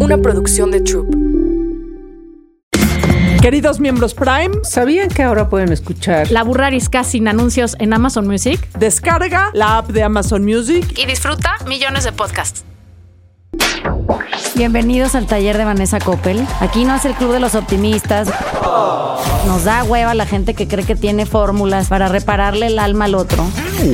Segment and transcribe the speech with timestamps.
[0.00, 1.14] una producción de Troop.
[3.42, 8.60] Queridos miembros Prime, ¿Sabían que ahora pueden escuchar La Burrarisca sin anuncios en Amazon Music
[8.78, 10.98] descarga la app de Amazon Music.
[10.98, 12.64] y disfruta millones de podcasts.
[14.54, 16.46] Bienvenidos al taller de Vanessa Coppel.
[16.60, 18.28] Aquí no es el club de los optimistas.
[19.46, 23.14] Nos da hueva la gente que cree que tiene fórmulas para repararle el alma al
[23.14, 23.44] otro.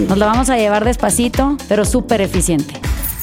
[0.09, 2.75] Nos la vamos a llevar despacito, pero súper eficiente.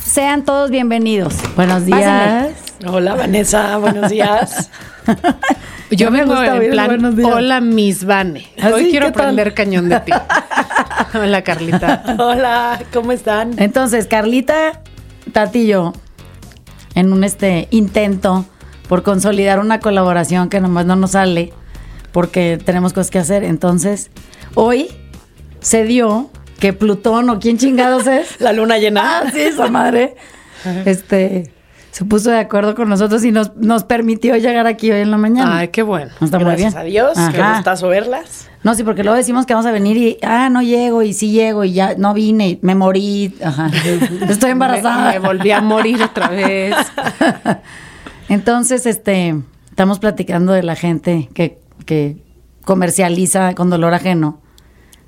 [0.05, 1.33] Sean todos bienvenidos.
[1.55, 2.62] Buenos Pásenle.
[2.85, 4.69] Hola Vanessa, buenos días.
[5.91, 7.29] Yo me vengo gusta en plan, buenos días.
[7.31, 8.45] hola Miss Vane.
[8.61, 8.91] ¿Ah, Hoy sí?
[8.91, 10.11] quiero aprender cañón de ti.
[11.13, 12.03] hola Carlita.
[12.19, 13.57] Hola, ¿cómo están?
[13.57, 14.81] Entonces, Carlita,
[15.31, 15.93] Tati y yo,
[16.95, 18.45] en un este intento
[18.89, 21.53] por consolidar una colaboración que nomás no nos sale
[22.11, 23.43] porque tenemos cosas que hacer.
[23.45, 24.11] Entonces,
[24.55, 24.89] hoy
[25.61, 26.29] se dio
[26.59, 28.39] que Plutón o quién chingados es.
[28.41, 29.19] La luna llena.
[29.19, 30.15] Ah, sí, esa madre.
[30.85, 31.51] Este
[31.93, 35.17] se puso de acuerdo con nosotros y nos, nos permitió llegar aquí hoy en la
[35.17, 35.59] mañana.
[35.59, 36.11] Ay, qué bueno.
[36.19, 36.81] Está muy Gracias bien.
[36.81, 37.53] a Dios, qué Ajá.
[37.57, 38.49] gustazo verlas.
[38.63, 41.29] No, sí, porque luego decimos que vamos a venir y, ah, no llego, y sí
[41.31, 43.69] llego, y ya no vine, y me morí, ajá.
[44.27, 45.11] Estoy embarazada.
[45.13, 46.73] Me, me volví a morir otra vez.
[48.27, 49.35] Entonces, este,
[49.69, 52.17] estamos platicando de la gente que, que
[52.65, 54.41] comercializa con dolor ajeno,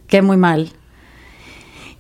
[0.06, 0.72] que muy mal.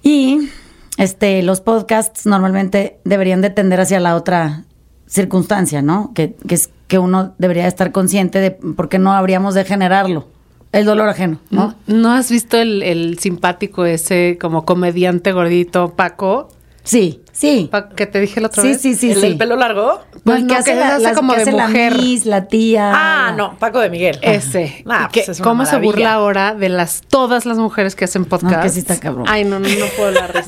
[0.03, 0.51] Y
[0.99, 4.65] este, los podcasts normalmente deberían de tender hacia la otra
[5.07, 6.11] circunstancia, ¿no?
[6.13, 10.27] Que, que es que uno debería estar consciente de por qué no habríamos de generarlo.
[10.71, 11.75] El dolor ajeno, ¿no?
[11.87, 16.49] ¿No, ¿No has visto el, el simpático ese como comediante gordito Paco?
[16.85, 17.69] Sí, sí.
[17.97, 18.81] Que te dije la otra Sí, vez.
[18.81, 19.21] sí, sí, ¿El sí.
[19.21, 20.01] del pelo largo?
[20.23, 21.97] Pues el no, que hace que la, hace las- como que de hace la mujer.
[21.97, 22.91] Miss, la tía.
[22.93, 24.17] Ah, la- no, Paco de Miguel.
[24.21, 24.83] Ese.
[24.89, 28.23] Ah, que- pues es ¿Cómo se burla ahora de las todas las mujeres que hacen
[28.25, 28.55] podcast?
[28.55, 29.25] No, que sí está cabrón.
[29.27, 30.43] Ay, no, no, no puedo la güey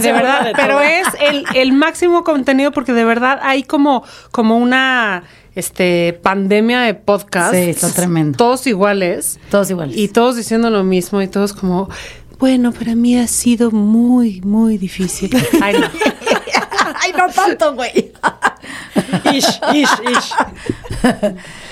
[0.00, 4.56] de verdad, de pero es el, el máximo contenido porque de verdad hay como, como
[4.56, 5.24] una
[5.56, 7.52] este pandemia de podcast.
[7.54, 8.36] Sí, está tremendo.
[8.36, 9.38] Todos iguales.
[9.50, 9.96] Todos iguales.
[9.96, 11.88] Y todos diciendo lo mismo y todos como,
[12.44, 15.34] bueno, para mí ha sido muy, muy difícil.
[15.62, 15.86] Ay, no.
[17.02, 18.12] Ay, no tanto, güey.
[19.32, 20.34] Ish, ish, ish.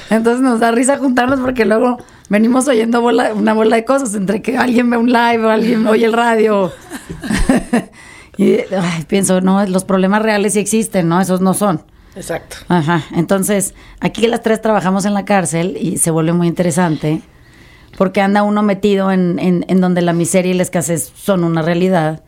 [0.08, 1.98] Entonces nos da risa juntarnos porque luego
[2.30, 5.86] venimos oyendo bola- una bola de cosas, entre que alguien ve un live o alguien
[5.86, 6.72] oye el radio.
[8.38, 11.20] y ay, pienso, no, los problemas reales sí existen, ¿no?
[11.20, 11.82] Esos no son.
[12.16, 12.56] Exacto.
[12.68, 13.02] Ajá.
[13.14, 17.20] Entonces, aquí las tres trabajamos en la cárcel y se vuelve muy interesante
[17.96, 21.62] porque anda uno metido en, en, en donde la miseria y la escasez son una
[21.62, 22.22] realidad.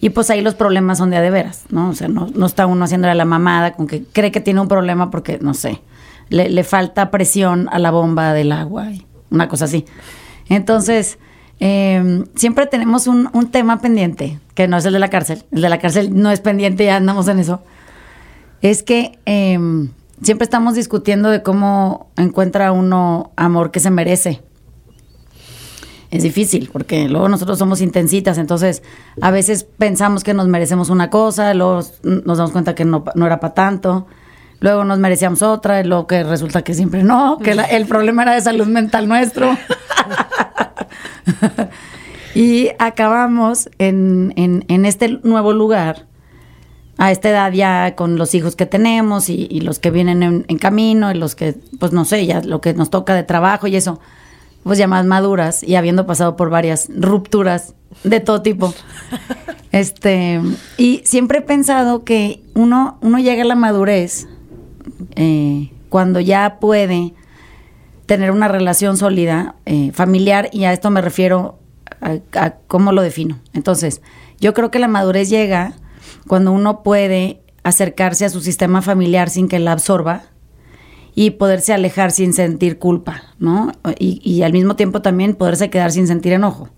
[0.00, 1.90] Y pues ahí los problemas son de a de veras, ¿no?
[1.90, 4.68] O sea, no, no está uno haciéndole la mamada con que cree que tiene un
[4.68, 5.80] problema porque, no sé,
[6.28, 9.86] le, le falta presión a la bomba del agua y una cosa así.
[10.48, 11.18] Entonces,
[11.60, 15.44] eh, siempre tenemos un, un tema pendiente, que no es el de la cárcel.
[15.52, 17.62] El de la cárcel no es pendiente, ya andamos en eso
[18.64, 19.58] es que eh,
[20.22, 24.42] siempre estamos discutiendo de cómo encuentra uno amor que se merece.
[26.16, 28.82] Es difícil, porque luego nosotros somos intensitas, entonces
[29.20, 33.26] a veces pensamos que nos merecemos una cosa, luego nos damos cuenta que no, no
[33.26, 34.06] era para tanto,
[34.60, 38.22] luego nos merecíamos otra, y luego que resulta que siempre no, que la- el problema
[38.22, 39.56] era de salud mental nuestro.
[42.34, 46.06] y acabamos en, en- en este nuevo lugar,
[46.96, 50.44] a esta edad ya con los hijos que tenemos y, y los que vienen en,
[50.46, 53.66] en camino y los que, pues no sé, ya lo que nos toca de trabajo
[53.66, 53.98] y eso,
[54.64, 58.74] pues ya más maduras y habiendo pasado por varias rupturas de todo tipo.
[59.72, 60.40] Este,
[60.76, 64.28] y siempre he pensado que uno, uno llega a la madurez
[65.16, 67.12] eh, cuando ya puede
[68.06, 71.58] tener una relación sólida, eh, familiar, y a esto me refiero
[72.00, 73.40] a, a cómo lo defino.
[73.52, 74.00] Entonces,
[74.38, 75.72] yo creo que la madurez llega
[76.28, 80.22] cuando uno puede acercarse a su sistema familiar sin que la absorba
[81.14, 83.72] y poderse alejar sin sentir culpa, ¿no?
[83.98, 86.68] Y, y al mismo tiempo también poderse quedar sin sentir enojo.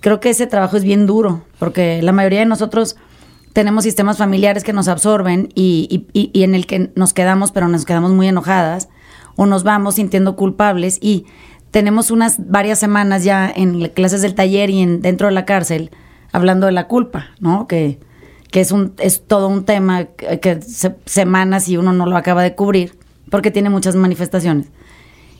[0.00, 2.96] Creo que ese trabajo es bien duro, porque la mayoría de nosotros
[3.52, 7.68] tenemos sistemas familiares que nos absorben y, y- y- en el que nos quedamos, pero
[7.68, 8.88] nos quedamos muy enojadas
[9.36, 11.26] o nos vamos sintiendo culpables y
[11.70, 15.90] tenemos unas varias semanas ya en clases del taller y en, dentro de la cárcel
[16.32, 17.66] hablando de la culpa, ¿no?
[17.66, 17.98] Que,
[18.50, 22.16] que es, un, es todo un tema que, que se- semanas y uno no lo
[22.16, 22.98] acaba de cubrir
[23.30, 24.66] porque tiene muchas manifestaciones.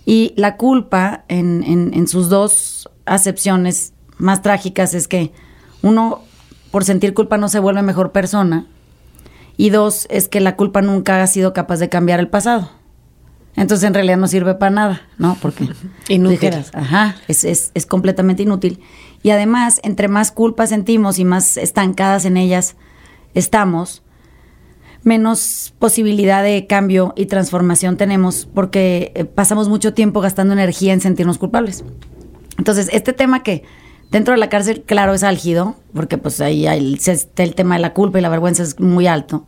[0.06, 5.32] Y la culpa en, en- en sus dos acepciones más trágicas es que
[5.82, 6.22] uno,
[6.70, 8.66] por sentir culpa, no se vuelve mejor persona.
[9.56, 12.70] Y dos, es que la culpa nunca ha sido capaz de cambiar el pasado.
[13.56, 15.36] Entonces en realidad no sirve para nada, ¿no?
[15.42, 15.68] Porque
[16.08, 16.38] Inútil.
[16.38, 18.80] dijeras, ajá, es, es, es completamente inútil.
[19.22, 22.76] Y además, entre más culpa sentimos y más estancadas en ellas
[23.34, 24.02] estamos,
[25.02, 31.00] menos posibilidad de cambio y transformación tenemos porque eh, pasamos mucho tiempo gastando energía en
[31.00, 31.84] sentirnos culpables.
[32.58, 33.62] Entonces, este tema que
[34.10, 37.80] dentro de la cárcel, claro, es álgido, porque pues ahí hay- está el tema de
[37.80, 39.46] la culpa y la vergüenza es muy alto.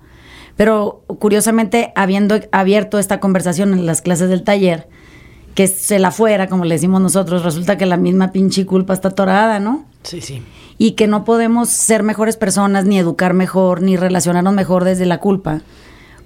[0.56, 4.88] Pero curiosamente, habiendo abierto esta conversación en las clases del taller,
[5.54, 9.08] que se la fuera, como le decimos nosotros, resulta que la misma pinche culpa está
[9.08, 9.84] atorada, ¿no?
[10.02, 10.42] Sí, sí.
[10.82, 15.20] Y que no podemos ser mejores personas, ni educar mejor, ni relacionarnos mejor desde la
[15.20, 15.60] culpa,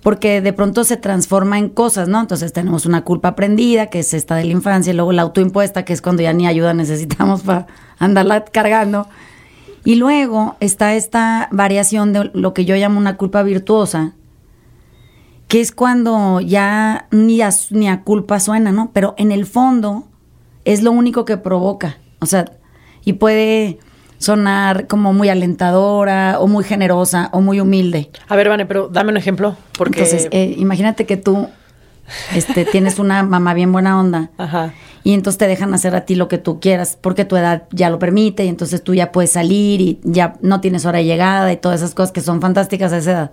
[0.03, 2.23] porque de pronto se transforma en cosas, ¿no?
[2.23, 5.85] Entonces tenemos una culpa aprendida, que es esta de la infancia, y luego la autoimpuesta,
[5.85, 7.67] que es cuando ya ni ayuda necesitamos para
[7.99, 9.07] andarla cargando.
[9.85, 14.15] Y luego está esta variación de lo que yo llamo una culpa virtuosa,
[15.49, 18.91] que es cuando ya ni a, ni a culpa suena, ¿no?
[18.95, 20.05] Pero en el fondo
[20.65, 21.99] es lo único que provoca.
[22.21, 22.47] O sea,
[23.05, 23.81] y puede
[24.19, 28.11] sonar como muy alentadora o muy generosa o muy humilde.
[28.29, 29.57] A ver, Vane, pero dame un ejemplo.
[29.77, 30.03] Porque.
[30.03, 31.49] Entonces, eh, imagínate que tú
[32.35, 34.73] este, tienes una mamá bien buena onda Ajá.
[35.03, 37.91] y entonces te dejan hacer a ti lo que tú quieras porque tu edad ya
[37.91, 41.53] lo permite y entonces tú ya puedes salir y ya no tienes hora de llegada
[41.53, 43.31] y todas esas cosas que son fantásticas a esa edad.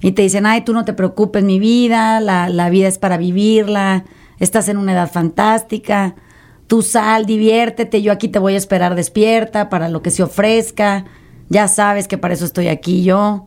[0.00, 3.16] Y te dicen, ay, tú no te preocupes, mi vida, la, la vida es para
[3.16, 4.04] vivirla,
[4.40, 6.16] estás en una edad fantástica,
[6.72, 11.04] tú sal, diviértete, yo aquí te voy a esperar despierta para lo que se ofrezca,
[11.50, 13.44] ya sabes que para eso estoy aquí yo.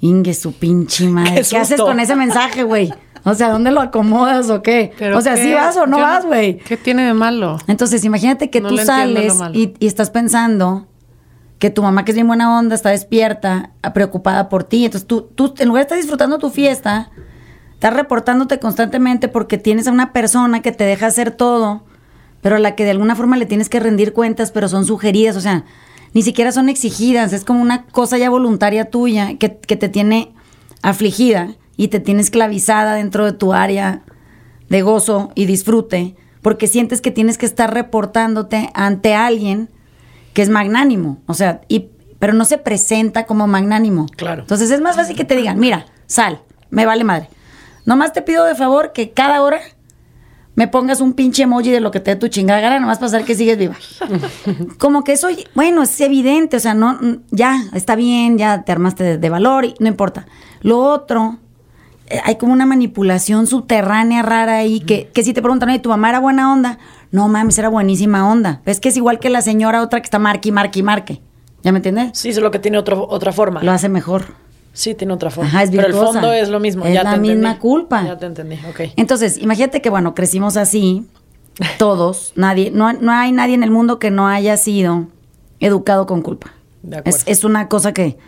[0.00, 1.42] Ingue su pinche madre.
[1.42, 2.92] Qué ¿Qué, haces con ese mensaje, güey?
[3.22, 4.92] O sea, ¿dónde lo acomodas o qué?
[4.98, 6.58] Pero o sea, ¿sí vas o no vas, güey?
[6.58, 7.56] ¿Qué tiene de malo?
[7.68, 10.88] Entonces, imagínate que No tú sales y, y estás pensando
[11.60, 14.86] que tu mamá, que es bien buena onda, está despierta, preocupada por ti.
[14.86, 17.12] Entonces, tú, tú en lugar de estar disfrutando tu fiesta,
[17.74, 21.84] estás reportándote constantemente porque tienes a una persona que te deja hacer todo,
[22.44, 25.34] pero a la que de alguna forma le tienes que rendir cuentas, pero son sugeridas,
[25.34, 25.64] o sea,
[26.12, 30.34] ni siquiera son exigidas, es como una cosa ya voluntaria tuya que, que te tiene
[30.82, 34.02] afligida y te tiene esclavizada dentro de tu área
[34.68, 39.70] de gozo y disfrute, porque sientes que tienes que estar reportándote ante alguien
[40.34, 41.86] que es magnánimo, o sea, y,
[42.18, 44.04] pero no se presenta como magnánimo.
[44.18, 44.42] Claro.
[44.42, 47.30] Entonces es más fácil que te digan, mira, sal, me vale madre.
[47.86, 49.60] Nomás te pido de favor que cada hora
[50.56, 53.10] me pongas un pinche emoji de lo que te dé tu chingada gana, nomás para
[53.10, 53.76] saber que sigues viva.
[54.78, 56.98] Como que eso, bueno, es evidente, o sea, no,
[57.30, 60.26] ya, está bien, ya te armaste de, de valor y no importa.
[60.62, 61.38] Lo otro,
[62.06, 65.88] eh, hay como una manipulación subterránea rara ahí, que, que si te preguntan, oye, ¿tu
[65.88, 66.78] mamá era buena onda?
[67.10, 68.60] No mames, era buenísima onda.
[68.64, 71.22] Es que es igual que la señora otra que está marque, y marque, y marque.
[71.62, 72.10] ¿Ya me entiendes?
[72.18, 73.62] Sí, solo que tiene otro, otra forma.
[73.62, 74.34] Lo hace mejor.
[74.74, 75.48] Sí, tiene otra forma.
[75.48, 76.12] Ajá, es Pero el virtuosa.
[76.20, 76.84] fondo es lo mismo.
[76.84, 77.36] Es ya la te entendí.
[77.36, 78.04] misma culpa.
[78.04, 78.80] Ya te entendí, ok.
[78.96, 81.06] Entonces, imagínate que, bueno, crecimos así,
[81.78, 85.06] todos, nadie, no, no hay nadie en el mundo que no haya sido
[85.60, 86.52] educado con culpa.
[86.82, 87.16] De acuerdo.
[87.18, 88.18] Es, es una cosa que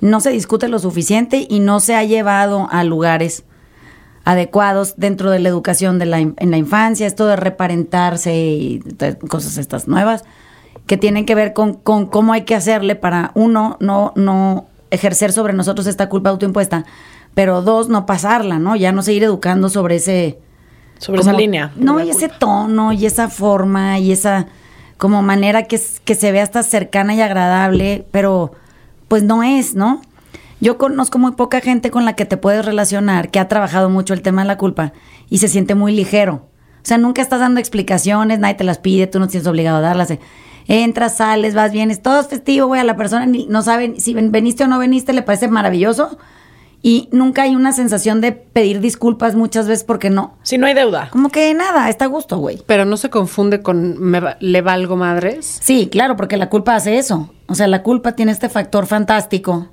[0.00, 3.44] no se discute lo suficiente y no se ha llevado a lugares
[4.24, 8.80] adecuados dentro de la educación de la, en la infancia, esto de reparentarse y
[9.28, 10.24] cosas estas nuevas,
[10.86, 15.32] que tienen que ver con, con cómo hay que hacerle para, uno, no, no ejercer
[15.32, 16.84] sobre nosotros esta culpa autoimpuesta,
[17.34, 18.76] pero dos, no pasarla, ¿no?
[18.76, 20.38] Ya no seguir educando sobre ese...
[20.98, 21.72] Sobre como- esa línea.
[21.76, 24.46] No, y ese tono y esa forma y esa
[24.96, 28.52] como manera que, que se ve hasta cercana y agradable, pero
[29.08, 30.00] pues no es, ¿no?
[30.58, 34.14] Yo conozco muy poca gente con la que te puedes relacionar que ha trabajado mucho
[34.14, 34.94] el tema de la culpa
[35.28, 36.48] y se siente muy ligero.
[36.76, 39.80] O sea, nunca estás dando explicaciones, nadie te las pide, tú no tienes obligado a
[39.82, 40.08] darlas.
[40.68, 44.14] Entras, sales, vas, vienes, todo es festivo, güey, a la persona ni- no sabe si
[44.14, 46.18] ven- veniste o no veniste, le parece maravilloso.
[46.82, 50.36] Y nunca hay una sensación de pedir disculpas muchas veces porque no.
[50.42, 51.08] Si no hay deuda.
[51.10, 52.62] Como que nada, está a gusto, güey.
[52.66, 55.58] Pero no se confunde con me va- le valgo madres.
[55.62, 57.30] Sí, claro, porque la culpa hace eso.
[57.48, 59.68] O sea, la culpa tiene este factor fantástico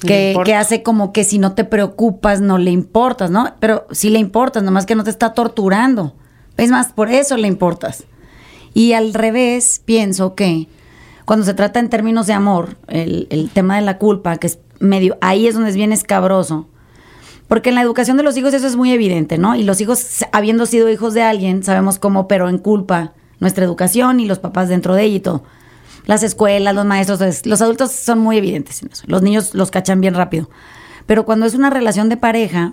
[0.00, 3.52] que, que hace como que si no te preocupas, no le importas, ¿no?
[3.60, 6.14] Pero sí le importas, nomás que no te está torturando.
[6.56, 8.04] Es más, por eso le importas.
[8.74, 10.68] Y al revés, pienso que
[11.24, 14.58] cuando se trata en términos de amor, el, el tema de la culpa, que es
[14.80, 16.68] medio, ahí es donde es bien escabroso.
[17.48, 19.54] Porque en la educación de los hijos eso es muy evidente, ¿no?
[19.54, 24.18] Y los hijos, habiendo sido hijos de alguien, sabemos cómo pero en culpa nuestra educación
[24.20, 25.44] y los papás dentro de ella y todo.
[26.06, 29.04] Las escuelas, los maestros, es- los adultos son muy evidentes en eso.
[29.06, 30.50] Los niños los cachan bien rápido.
[31.06, 32.72] Pero cuando es una relación de pareja,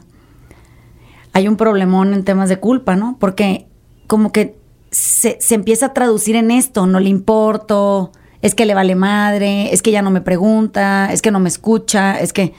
[1.33, 3.17] hay un problemón en temas de culpa, ¿no?
[3.19, 3.67] Porque
[4.07, 4.57] como que
[4.91, 9.73] se, se empieza a traducir en esto, no le importo, es que le vale madre,
[9.73, 12.53] es que ya no me pregunta, es que no me escucha, es que...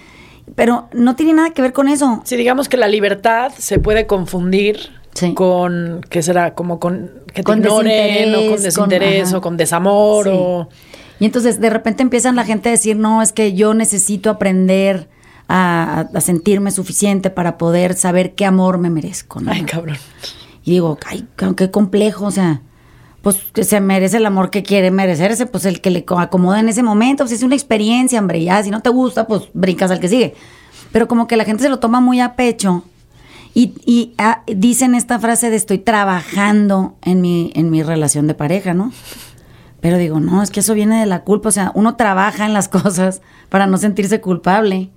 [0.56, 2.20] Pero no tiene nada que ver con eso.
[2.24, 5.34] Si digamos que la libertad se puede confundir Sí.
[5.34, 6.54] con, ¿qué será?
[6.54, 10.30] Como con que te Con ignoren o con desinterés, con- o con desamor Sí.
[10.34, 10.68] o...
[11.20, 15.08] Y entonces de repente empiezan la gente a decir, no, es que yo necesito aprender
[15.48, 19.40] a, a sentirme suficiente para poder saber qué amor me merezco.
[19.40, 19.52] ¿no?
[19.52, 19.98] Ay, cabrón.
[20.64, 21.26] Y digo, ay,
[21.56, 22.62] qué complejo, o sea,
[23.22, 26.68] pues se merece el amor que quiere merecerse, pues el que le co- acomoda en
[26.68, 30.00] ese momento, pues es una experiencia, hombre, ya, si no te gusta, pues brincas al
[30.00, 30.34] que sigue.
[30.92, 32.84] Pero como que la gente se lo toma muy a pecho
[33.54, 38.34] y, y ah, dicen esta frase de estoy trabajando en mi, en mi relación de
[38.34, 38.92] pareja, ¿no?
[39.80, 42.52] Pero digo, no, es que eso viene de la culpa, o sea, uno trabaja en
[42.52, 44.90] las cosas para no sentirse culpable.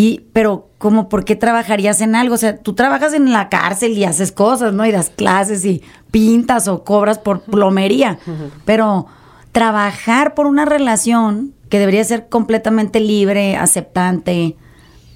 [0.00, 2.36] Y, pero, como, ¿por qué trabajarías en algo?
[2.36, 4.86] O sea, tú trabajas en la cárcel y haces cosas, ¿no?
[4.86, 8.20] Y das clases y pintas o cobras por plomería.
[8.64, 9.06] Pero
[9.50, 14.54] trabajar por una relación que debería ser completamente libre, aceptante,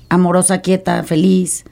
[0.08, 1.64] amorosa, quieta, feliz.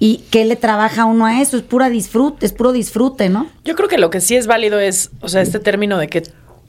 [0.00, 1.56] ¿Y qué le trabaja uno a eso?
[1.56, 3.46] Es pura disfrute, es puro disfrute, ¿no?
[3.64, 6.24] Yo creo que lo que sí es válido es, o sea, este término de que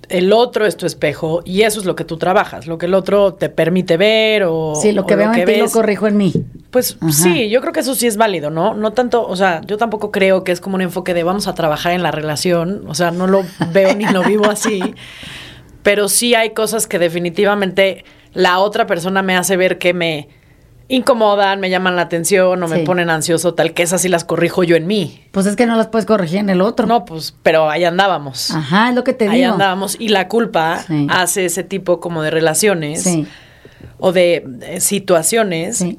[0.10, 2.94] el otro es tu espejo y eso es lo que tú trabajas, lo que el
[2.94, 6.34] otro te permite ver o Sí, lo que veo en ti lo corrijo en mí.
[6.70, 7.12] Pues Ajá.
[7.12, 8.74] sí, yo creo que eso sí es válido, ¿no?
[8.74, 11.56] No tanto, o sea, yo tampoco creo que es como un enfoque de vamos a
[11.56, 13.44] trabajar en la relación, o sea, no lo
[13.74, 14.82] veo ni lo vivo así,
[15.84, 20.30] pero sí hay cosas que definitivamente la otra persona me hace ver que me
[20.96, 22.84] incomodan, me llaman la atención o me Sí.
[22.84, 25.24] ponen ansioso, tal que esas sí las corrijo yo en mí.
[25.32, 26.86] Pues es que no las puedes corregir en el otro.
[26.88, 28.52] No, pues, pero ahí andábamos.
[28.52, 29.54] Ajá, es lo que te Ahí digo.
[29.54, 29.96] andábamos.
[30.00, 31.08] Y la culpa Sí.
[31.10, 33.26] hace ese tipo como de relaciones Sí,
[34.00, 35.98] o de, de situaciones sí.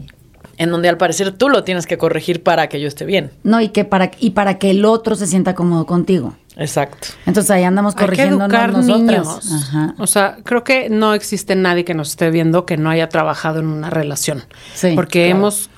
[0.58, 3.30] En donde al parecer tú lo tienes que corregir para que yo esté bien.
[3.42, 6.34] No, y que para y para que el otro se sienta cómodo contigo.
[6.56, 7.08] Exacto.
[7.26, 9.52] Entonces ahí andamos niños.
[9.52, 9.94] Ajá.
[9.98, 13.60] O sea, creo que no existe nadie que nos esté viendo que no haya trabajado
[13.60, 14.44] en una relación.
[14.74, 15.38] Sí, porque claro.
[15.38, 15.70] hemos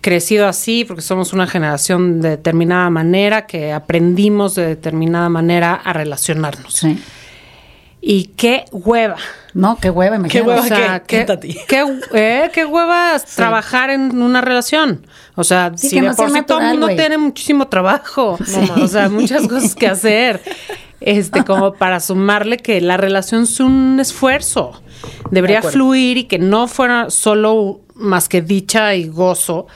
[0.00, 5.92] crecido así, porque somos una generación de determinada manera, que aprendimos de determinada manera a
[5.92, 6.74] relacionarnos.
[6.74, 7.00] Sí.
[8.04, 9.16] Y qué hueva.
[9.54, 10.60] No, qué hueva, me Qué hueva.
[10.60, 11.24] O sea, ¿qué?
[11.24, 15.06] qué, qué, eh, qué hueva trabajar en una relación.
[15.36, 18.38] O sea, Sí, si de no por sí todo el mundo tiene muchísimo trabajo,
[18.76, 20.42] o sea, muchas cosas que hacer,
[21.00, 24.82] este, como para sumarle que la relación es un esfuerzo.
[25.30, 29.68] Debería fluir y que no fuera solo más que dicha y gozo.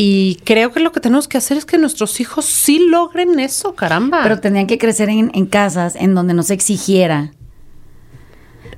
[0.00, 3.74] Y creo que lo que tenemos que hacer es que nuestros hijos sí logren eso,
[3.74, 4.20] caramba.
[4.22, 7.32] Pero tendrían que crecer en, en casas en donde no se exigiera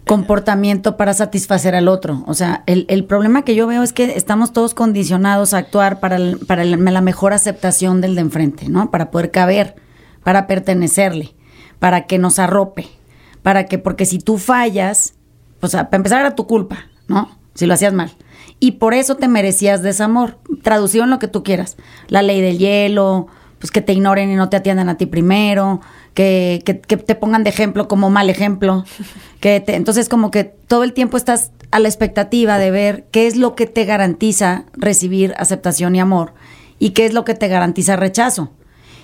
[0.06, 2.24] comportamiento para satisfacer al otro.
[2.26, 6.00] O sea, el, el problema que yo veo es que estamos todos condicionados a actuar
[6.00, 8.90] para, el- para la mejor aceptación del de enfrente, ¿no?
[8.90, 9.76] Para poder caber,
[10.24, 11.34] para pertenecerle,
[11.78, 12.88] para que nos arrope,
[13.42, 15.14] para que, porque si tú fallas,
[15.60, 17.38] pues a- para empezar era tu culpa, ¿no?
[17.54, 18.10] Si lo hacías mal.
[18.60, 21.76] Y por eso te merecías desamor, traducido en lo que tú quieras.
[22.08, 23.26] La ley del hielo,
[23.58, 25.80] pues que te ignoren y no te atiendan a ti primero,
[26.14, 28.84] que, que- que te pongan de ejemplo como mal ejemplo.
[29.40, 33.26] Que te- entonces como que todo el tiempo estás a la expectativa de ver qué
[33.26, 36.34] es lo que te garantiza recibir aceptación y amor
[36.78, 38.50] y qué es lo que te garantiza rechazo.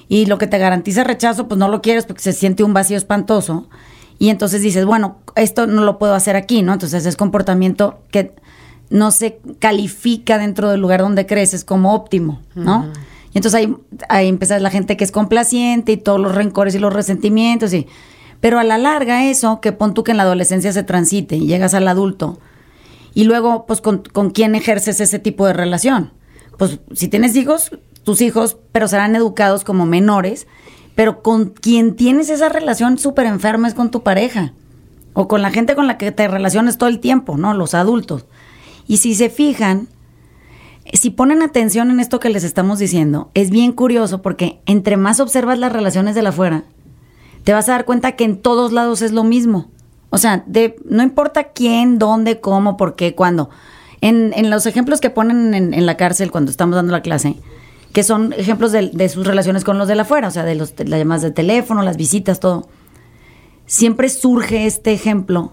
[0.08, 2.98] Y lo que te garantiza rechazo, pues no lo quieres porque se siente un vacío
[2.98, 3.68] espantoso.
[4.18, 6.74] Y entonces dices, bueno, esto no lo puedo hacer aquí, ¿no?
[6.74, 8.34] Entonces es comportamiento que
[8.90, 12.86] no se califica dentro del lugar donde creces como óptimo, ¿no?
[13.32, 13.76] Y entonces ahí,
[14.08, 17.72] ahí empieza la gente que es complaciente y todos los rencores y los resentimientos.
[17.74, 17.86] Y,
[18.40, 21.46] pero a la larga eso, que pon tú que en la adolescencia se transite y
[21.46, 22.38] llegas al adulto,
[23.16, 26.12] y luego, pues, ¿con, con quién ejerces ese tipo de relación?
[26.58, 27.70] Pues, si tienes hijos,
[28.04, 30.46] tus hijos, pero serán educados como menores,
[30.94, 34.52] pero con quien tienes esa relación súper enferma es con tu pareja.
[35.14, 37.54] O con la gente con la que te relaciones todo el tiempo, ¿no?
[37.54, 38.26] Los adultos.
[38.86, 39.88] Y si se fijan,
[40.92, 45.20] si ponen atención en esto que les estamos diciendo, es bien curioso porque entre más
[45.20, 46.64] observas las relaciones de la afuera,
[47.44, 49.70] te vas a dar cuenta que en todos lados es lo mismo.
[50.10, 53.50] O sea, de, no importa quién, dónde, cómo, por qué, cuándo.
[54.00, 57.36] En, en los ejemplos que ponen en, la cárcel cuando estamos dando la clase,
[57.92, 60.54] que son ejemplos de, de sus relaciones con los de la afuera, o sea, de
[60.54, 62.68] los, las llamadas de teléfono, las visitas, todo.
[63.66, 65.52] Siempre surge este ejemplo.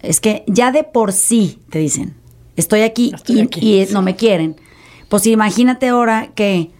[0.00, 2.19] Es que ya de por sí, te dicen,
[2.60, 3.92] estoy aquí, Estoy y, aquí, y sí.
[3.92, 4.56] no me quieren.
[5.08, 6.70] Pues imagínate ahora que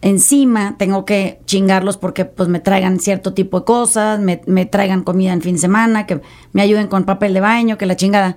[0.00, 5.02] encima tengo que chingarlos porque pues me traigan cierto tipo de cosas, me, me traigan
[5.02, 6.20] comida en fin de semana, que
[6.52, 8.36] me ayuden con papel de baño, que la chingada.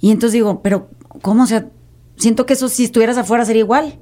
[0.00, 0.88] Y entonces digo, pero
[1.22, 1.44] ¿cómo?
[1.44, 1.68] O sea,
[2.16, 3.98] siento que eso si estuvieras afuera sería igual.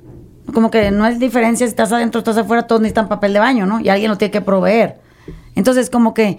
[0.53, 3.39] Como que no hay diferencia si estás adentro o estás afuera, todos necesitan papel de
[3.39, 3.81] baño, ¿no?
[3.81, 5.01] Y alguien lo tiene que proveer.
[5.55, 6.39] Entonces, como que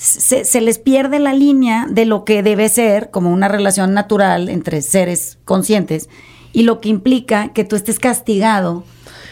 [0.00, 4.48] se, se les pierde la línea de lo que debe ser como una relación natural
[4.48, 6.08] entre seres conscientes
[6.54, 8.82] y lo que implica que tú estés castigado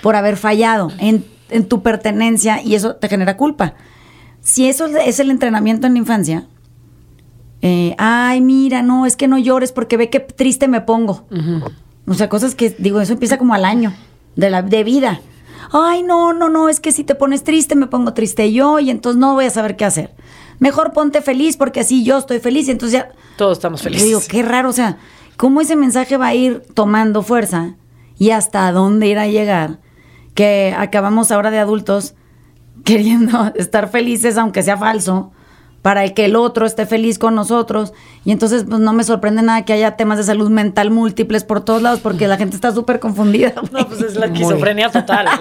[0.03, 3.77] por haber fallado en, en tu pertenencia y eso te genera culpa.
[4.43, 6.47] Si eso es el entrenamiento en la infancia,
[7.63, 11.27] eh, ay, mira, no, es que no llores porque ve que triste me pongo.
[12.07, 13.95] O sea, cosas que, digo, eso empieza como al año
[14.37, 15.23] de, la, de vida.
[15.73, 18.91] Ay, no, no, no, es que si te pones triste me pongo triste yo y
[18.91, 20.15] entonces no voy a saber qué hacer.
[20.59, 22.69] Mejor ponte feliz porque así yo estoy feliz.
[22.69, 23.13] Y entonces ya...
[23.37, 24.07] Todos estamos Yo felices.
[24.07, 24.99] digo, qué raro, o sea,
[25.37, 27.77] cómo ese mensaje va a ir tomando fuerza
[28.19, 29.79] y hasta dónde ir a llegar,
[30.35, 32.15] que acabamos ahora de adultos
[32.85, 35.33] queriendo estar felices, aunque sea falso,
[35.83, 37.93] para que el otro esté feliz con nosotros.
[38.25, 41.65] Y entonces, pues no me sorprende nada que haya temas de salud mental múltiples por
[41.65, 43.55] todos lados, porque la gente está súper confundida.
[43.73, 45.27] No, pues es la esquizofrenia total.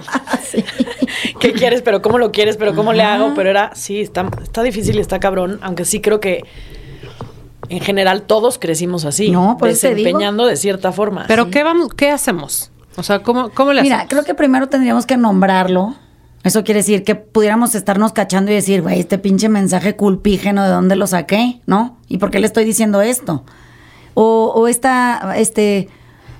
[1.39, 1.81] ¿Qué quieres?
[1.81, 3.33] Pero cómo lo quieres, pero cómo le hago.
[3.35, 5.59] Pero era, sí, está, está difícil y está cabrón.
[5.61, 6.43] Aunque sí creo que
[7.69, 9.29] en general todos crecimos así.
[9.31, 9.67] No, digo.
[9.67, 11.25] desempeñando de cierta forma.
[11.27, 12.71] Pero ¿qué vamos, qué hacemos?
[12.95, 14.09] O sea, ¿cómo, cómo le Mira, hacemos?
[14.11, 15.95] creo que primero tendríamos que nombrarlo.
[16.47, 20.69] Eso quiere decir que pudiéramos estarnos cachando y decir, güey, este pinche mensaje culpígeno, ¿de
[20.69, 21.59] dónde lo saqué?
[21.65, 21.97] ¿No?
[22.07, 23.43] ¿Y por qué le estoy diciendo esto?
[24.13, 25.89] O, o esta este,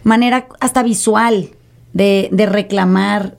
[0.04, 1.50] manera hasta visual
[1.92, 3.36] de, de reclamar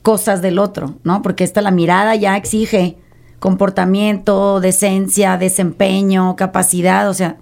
[0.00, 1.20] cosas del otro, ¿no?
[1.20, 2.96] Porque esta la mirada ya exige
[3.38, 7.36] comportamiento, decencia, desempeño, capacidad, o sea,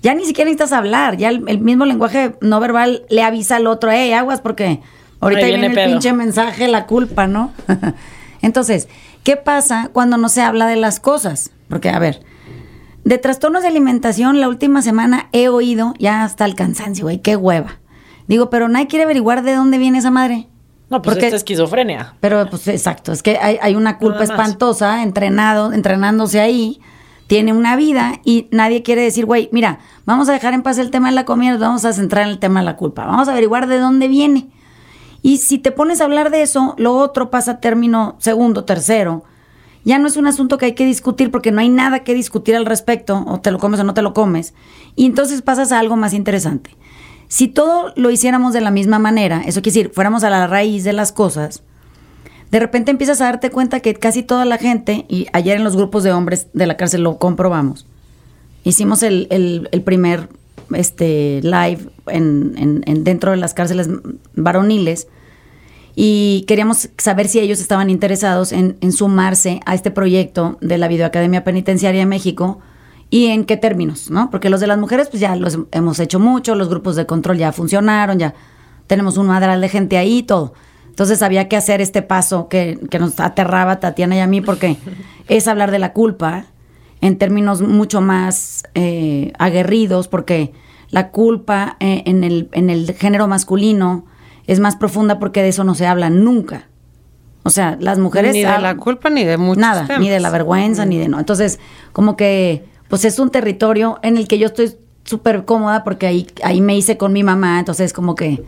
[0.00, 3.66] ya ni siquiera necesitas hablar, ya el, el mismo lenguaje no verbal le avisa al
[3.66, 4.80] otro, hey, aguas porque
[5.20, 7.52] ahorita Ahí viene, viene el pinche mensaje, la culpa, ¿no?
[8.42, 8.88] Entonces,
[9.24, 11.50] ¿qué pasa cuando no se habla de las cosas?
[11.68, 12.22] Porque, a ver,
[13.04, 17.36] de trastornos de alimentación la última semana he oído ya hasta el cansancio, güey, qué
[17.36, 17.78] hueva.
[18.26, 20.48] Digo, pero nadie quiere averiguar de dónde viene esa madre.
[20.90, 22.14] no, pues porque- esta esquizofrenia.
[22.20, 26.80] Pero pues exacto, es que hay, hay una culpa espantosa entrenado, entrenándose ahí,
[27.26, 30.90] tiene una vida y nadie quiere decir, güey, mira, vamos a dejar en paz el
[30.90, 33.28] tema de la comida, nos vamos a centrar en el tema de la culpa, vamos
[33.28, 34.48] a averiguar de dónde viene.
[35.22, 39.24] Y si te pones a hablar de eso, lo otro pasa a término segundo, tercero.
[39.84, 42.54] Ya no es un asunto que hay que discutir porque no hay nada que discutir
[42.56, 44.54] al respecto, o te lo comes o no te lo comes.
[44.96, 46.70] Y entonces pasas a algo más interesante.
[47.28, 50.84] Si todo lo hiciéramos de la misma manera, eso quiere decir, fuéramos a la raíz
[50.84, 51.62] de las cosas,
[52.50, 55.76] de repente empiezas a darte cuenta que casi toda la gente, y ayer en los
[55.76, 57.86] grupos de hombres de la cárcel lo comprobamos,
[58.64, 60.30] hicimos el, el- el primer
[60.74, 63.88] este, live en, en- en- dentro de las cárceles
[64.34, 65.08] varoniles
[65.94, 70.86] y queríamos saber si ellos estaban interesados en, en sumarse a este proyecto de la
[70.88, 72.60] Videoacademia Penitenciaria de México
[73.10, 74.30] y en qué términos, ¿no?
[74.30, 77.38] Porque los de las mujeres pues ya los hemos hecho mucho, los grupos de control
[77.38, 78.34] ya funcionaron, ya
[78.86, 80.52] tenemos un madral de gente ahí y todo.
[80.88, 84.40] Entonces había que hacer este paso que, que nos aterraba a Tatiana y a mí
[84.40, 84.76] porque
[85.28, 86.44] es hablar de la culpa
[87.00, 90.52] en términos mucho más eh, aguerridos porque
[90.90, 94.06] la culpa eh, en, el, en el género masculino
[94.46, 96.68] es más profunda porque de eso no se habla nunca.
[97.44, 98.32] O sea, las mujeres...
[98.32, 100.00] Ni de la culpa ni de muchos Nada, temas.
[100.02, 101.18] ni de la vergüenza, ni de no.
[101.18, 101.58] Entonces,
[101.92, 106.26] como que, pues es un territorio en el que yo estoy súper cómoda porque ahí,
[106.42, 108.42] ahí me hice con mi mamá, entonces como que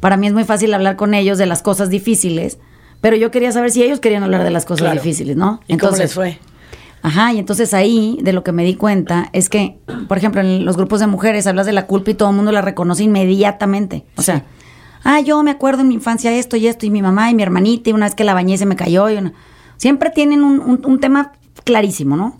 [0.00, 2.58] para mí es muy fácil hablar con ellos de las cosas difíciles,
[3.02, 5.00] pero yo quería saber si ellos querían hablar de las cosas Claro.
[5.02, 5.60] difíciles, ¿no?
[5.68, 6.38] ¿Y cómo les fue?
[7.02, 9.78] Ajá, y entonces ahí de lo que me di cuenta es que,
[10.08, 12.50] por ejemplo, en los grupos de mujeres hablas de la culpa y todo el mundo
[12.50, 14.04] la reconoce inmediatamente.
[14.16, 14.44] O sea,
[15.04, 17.42] ah, yo me acuerdo en mi infancia esto y esto, y mi mamá y mi
[17.44, 19.08] hermanita, y una vez que la bañé se me cayó.
[19.08, 19.34] Y una...
[19.76, 21.32] Siempre tienen un, un- un tema
[21.64, 22.38] clarísimo, ¿no?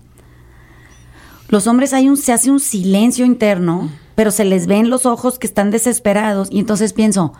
[1.49, 5.39] Los hombres hay un, se hace un silencio interno, pero se les ven los ojos
[5.39, 7.35] que están desesperados, y entonces pienso,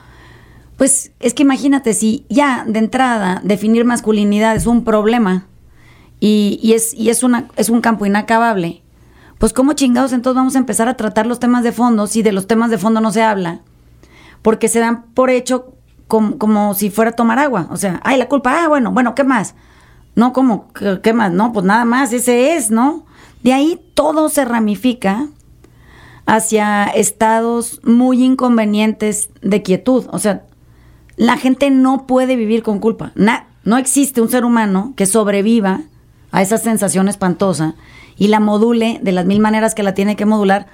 [0.77, 5.47] pues es que imagínate, si ya de entrada definir masculinidad es un problema
[6.21, 8.83] y, es, y es, una, es un campo inacabable,
[9.39, 12.33] pues cómo chingados entonces vamos a empezar a tratar los temas de fondo si de
[12.33, 13.61] los temas de fondo no se habla,
[14.43, 15.75] porque se dan por hecho
[16.09, 19.15] como, como si fuera a tomar agua, o sea, ay, la culpa, ah, bueno, bueno,
[19.15, 19.55] ¿qué más?
[20.15, 21.33] No, como, ¿qué, qué más?
[21.33, 23.05] No, pues nada más, ese es, ¿no?
[23.43, 25.29] De ahí todo se ramifica
[26.27, 30.07] hacia estados muy inconvenientes de quietud.
[30.11, 30.45] O sea,
[31.17, 33.13] la gente no puede vivir con culpa.
[33.15, 35.83] Na- no existe un ser humano que sobreviva
[36.37, 37.75] a esa sensación espantosa
[38.19, 40.67] y la module de las mil maneras que la tiene que modular,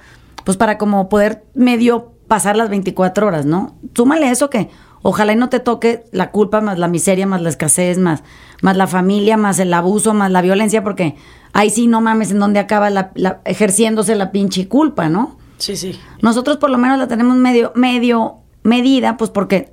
[0.43, 3.75] pues para como poder medio pasar las 24 horas, ¿no?
[3.95, 4.69] Súmale eso que
[5.03, 8.23] ojalá y no te toque la culpa más la miseria, más la escasez, más,
[8.61, 11.15] más la familia, más el abuso, más la violencia, porque
[11.53, 15.37] ahí sí no mames en donde acaba la, la- ejerciéndose la pinche culpa, ¿no?
[15.59, 15.97] Sí, sí.
[16.21, 19.71] Nosotros por lo menos la tenemos medio, medio medida, pues porque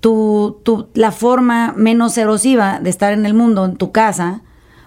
[0.00, 4.42] tu, tu, la forma menos erosiva de estar en el mundo, en tu casa,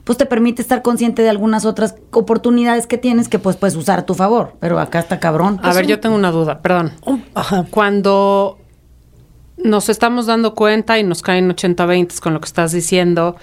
[0.06, 4.00] pues te permite estar consciente de algunas otras oportunidades que tienes que pues puedes usar
[4.00, 4.54] a tu favor.
[4.60, 5.60] Pero acá está cabrón.
[5.64, 6.94] A ver, yo tengo una duda, perdón.
[7.34, 7.66] Ajá.
[7.72, 8.60] Cuando
[9.58, 13.36] nos estamos dando cuenta y nos caen 80-20 con lo que estás diciendo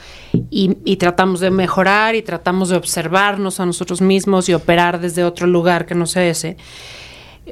[0.51, 5.25] y, y tratamos de mejorar y tratamos de observarnos a nosotros mismos y operar desde
[5.25, 6.57] otro lugar que no sea ese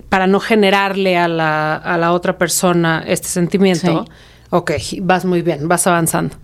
[0.09, 4.05] para no generarle a la, a la otra persona este sentimiento.
[4.05, 4.12] Sí.
[4.51, 6.37] Ok, vas muy bien, vas avanzando.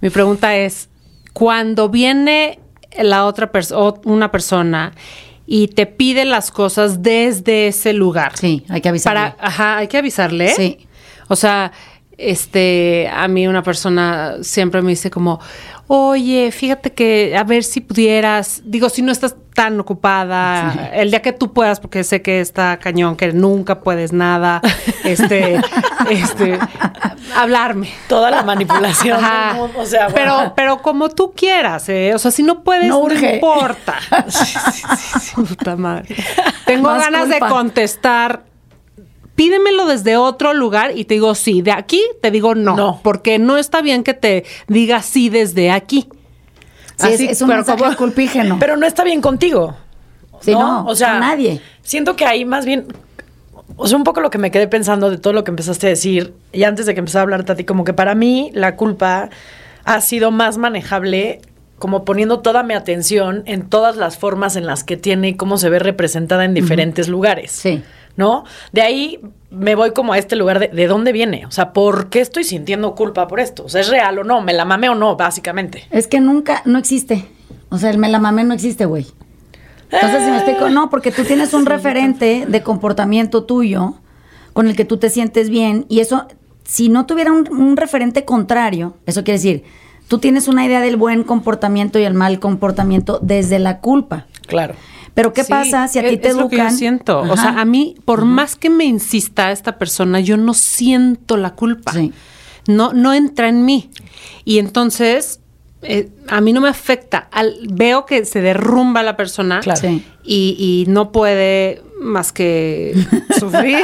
[0.00, 0.87] Mi pregunta es,
[1.38, 2.58] cuando viene
[3.00, 4.90] la otra persona, una persona
[5.46, 8.36] y te pide las cosas desde ese lugar.
[8.36, 9.30] Sí, hay que avisarle.
[9.30, 10.52] Para, ajá, hay que avisarle.
[10.56, 10.88] Sí.
[11.28, 11.70] O sea,
[12.16, 15.38] este, a mí una persona siempre me dice como,
[15.88, 21.20] oye, fíjate que a ver si pudieras, digo, si no estás tan ocupada, el día
[21.20, 24.60] que tú puedas, porque sé que está cañón, que nunca puedes nada,
[25.02, 25.60] este,
[26.10, 26.58] este,
[27.34, 27.90] hablarme.
[28.08, 29.48] Toda la manipulación Ajá.
[29.48, 30.52] del mundo, o sea, pero, bueno.
[30.54, 32.12] pero como tú quieras, ¿eh?
[32.14, 33.34] O sea, si no puedes, No no, urge.
[33.34, 33.96] importa.
[35.34, 36.14] Puta madre.
[36.66, 37.46] Tengo Más ganas culpa.
[37.46, 38.42] de contestar.
[39.38, 41.62] Pídemelo desde otro lugar y te digo sí.
[41.62, 42.74] De aquí te digo no.
[42.74, 43.00] No.
[43.04, 46.08] Porque no está bien que te diga sí desde aquí.
[46.96, 48.56] Sí, es, Así, es un pero mensaje como- culpígeno.
[48.58, 49.76] Pero no está bien contigo.
[50.40, 51.60] Sí, no, o sea, con nadie.
[51.82, 52.86] Siento que ahí más bien,
[53.76, 55.90] o sea, un poco lo que me quedé pensando de todo lo que empezaste a
[55.90, 58.74] decir, y antes de que empezara a hablarte a ti, como que para mí la
[58.74, 59.30] culpa
[59.84, 61.40] ha sido más manejable
[61.78, 65.58] como poniendo toda mi atención en todas las formas en las que tiene y cómo
[65.58, 67.52] se ve representada en diferentes lugares.
[67.52, 67.84] Sí.
[68.18, 68.44] ¿No?
[68.72, 71.46] De ahí me voy como a este lugar de, de dónde viene.
[71.46, 73.64] O sea, ¿por qué estoy sintiendo culpa por esto?
[73.64, 74.42] O sea, ¿es real o no?
[74.42, 75.16] ¿Me la mame o no?
[75.16, 75.84] Básicamente.
[75.90, 77.26] Es que nunca, no existe.
[77.70, 79.06] O sea, el me la mamé no existe, güey.
[79.90, 83.94] Entonces, si me explico, no, porque tú tienes un referente de comportamiento tuyo
[84.52, 86.26] con el que tú te sientes bien y eso,
[86.64, 89.64] si no tuviera un, un referente contrario, eso quiere decir,
[90.08, 94.26] tú tienes una idea del buen comportamiento y el mal comportamiento desde la culpa.
[94.46, 94.74] Claro.
[95.18, 96.76] Pero ¿qué Sí, pasa si a ti te es lo que yo educan?
[96.78, 97.18] siento.
[97.22, 101.54] O sea, a mí, por más que me insista esta persona, yo no siento la
[101.54, 101.92] culpa.
[101.92, 102.12] Sí.
[102.68, 103.90] No, no entra en mí.
[104.44, 105.40] Y entonces,
[105.82, 107.26] eh, a mí no me afecta.
[107.32, 109.80] Al- veo que se derrumba la persona Claro.
[109.80, 110.04] Sí.
[110.22, 112.94] y, y no puede más que
[113.40, 113.78] sufrir.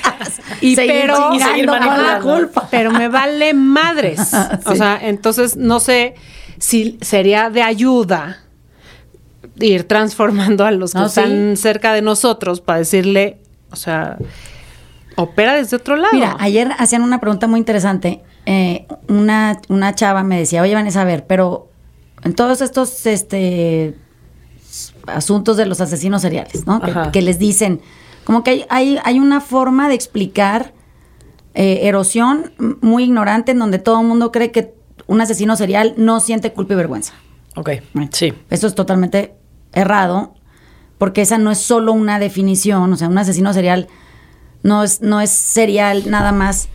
[0.62, 2.32] y Seguir pero, y seguir Ajá, manipulando.
[2.34, 2.68] culpa.
[2.70, 4.30] pero me vale madres.
[4.64, 6.14] O sea, entonces no sé
[6.58, 8.38] si sería de ayuda
[9.62, 13.38] ir transformando a los que No, están cerca de nosotros para decirle,
[13.70, 14.18] o sea,
[15.16, 16.12] opera desde otro lado.
[16.12, 18.22] Mira, ayer hacían una pregunta muy interesante.
[18.46, 21.68] Eh, una, una chava me decía, oye, Vanessa, a ver, pero
[22.24, 23.96] en todos estos este,
[25.06, 26.80] asuntos de los asesinos seriales, ¿no?
[27.12, 27.80] Que, les dicen,
[28.24, 30.72] como que hay, hay, hay una forma de explicar
[31.54, 34.74] eh, erosión muy ignorante en donde todo el mundo cree que
[35.06, 37.12] un asesino serial no siente culpa y vergüenza.
[37.56, 37.70] Ok.
[38.12, 38.32] Sí.
[38.50, 39.34] Eso es totalmente
[39.72, 40.34] errado,
[40.98, 43.88] porque esa no es solo una definición, o sea, un asesino serial
[44.62, 46.68] no es, no es serial nada más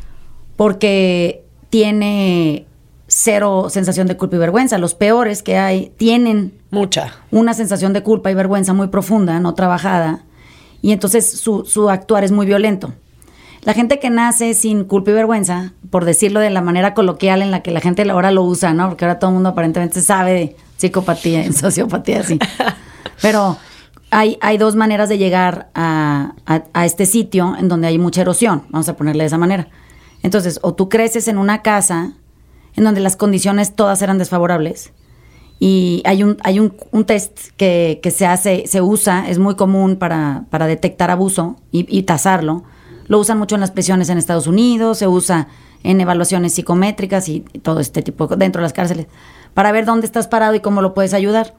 [0.56, 2.66] porque tiene
[3.08, 4.78] cero sensación de culpa y vergüenza.
[4.78, 7.14] Los peores que hay tienen Mucha.
[7.32, 10.26] una sensación de culpa y vergüenza muy profunda, no trabajada,
[10.82, 12.94] y entonces su, su actuar es muy violento.
[13.64, 17.52] La gente que nace sin culpa y vergüenza, por decirlo de la manera coloquial en
[17.52, 18.88] la que la gente ahora lo usa, ¿no?
[18.88, 22.40] Porque ahora todo el mundo aparentemente sabe de psicopatía y sociopatía, sí.
[23.22, 23.58] Pero
[24.12, 28.64] hay, hay dos maneras de llegar a, a- este sitio en donde hay mucha erosión,
[28.70, 29.68] vamos a ponerle de esa manera.
[30.24, 32.14] Entonces, o tú creces en una casa
[32.76, 34.94] en donde las condiciones todas eran desfavorables,
[35.60, 39.56] y hay un, hay un, un test que, que se hace, se usa, es muy
[39.56, 42.64] común para, para detectar abuso y, y tasarlo.
[43.08, 45.48] Lo usan mucho en las prisiones en Estados Unidos, se usa
[45.82, 49.08] en evaluaciones psicométricas y, y todo este tipo, dentro de las cárceles,
[49.56, 51.56] para ver dónde estás parado y cómo lo puedes ayudar.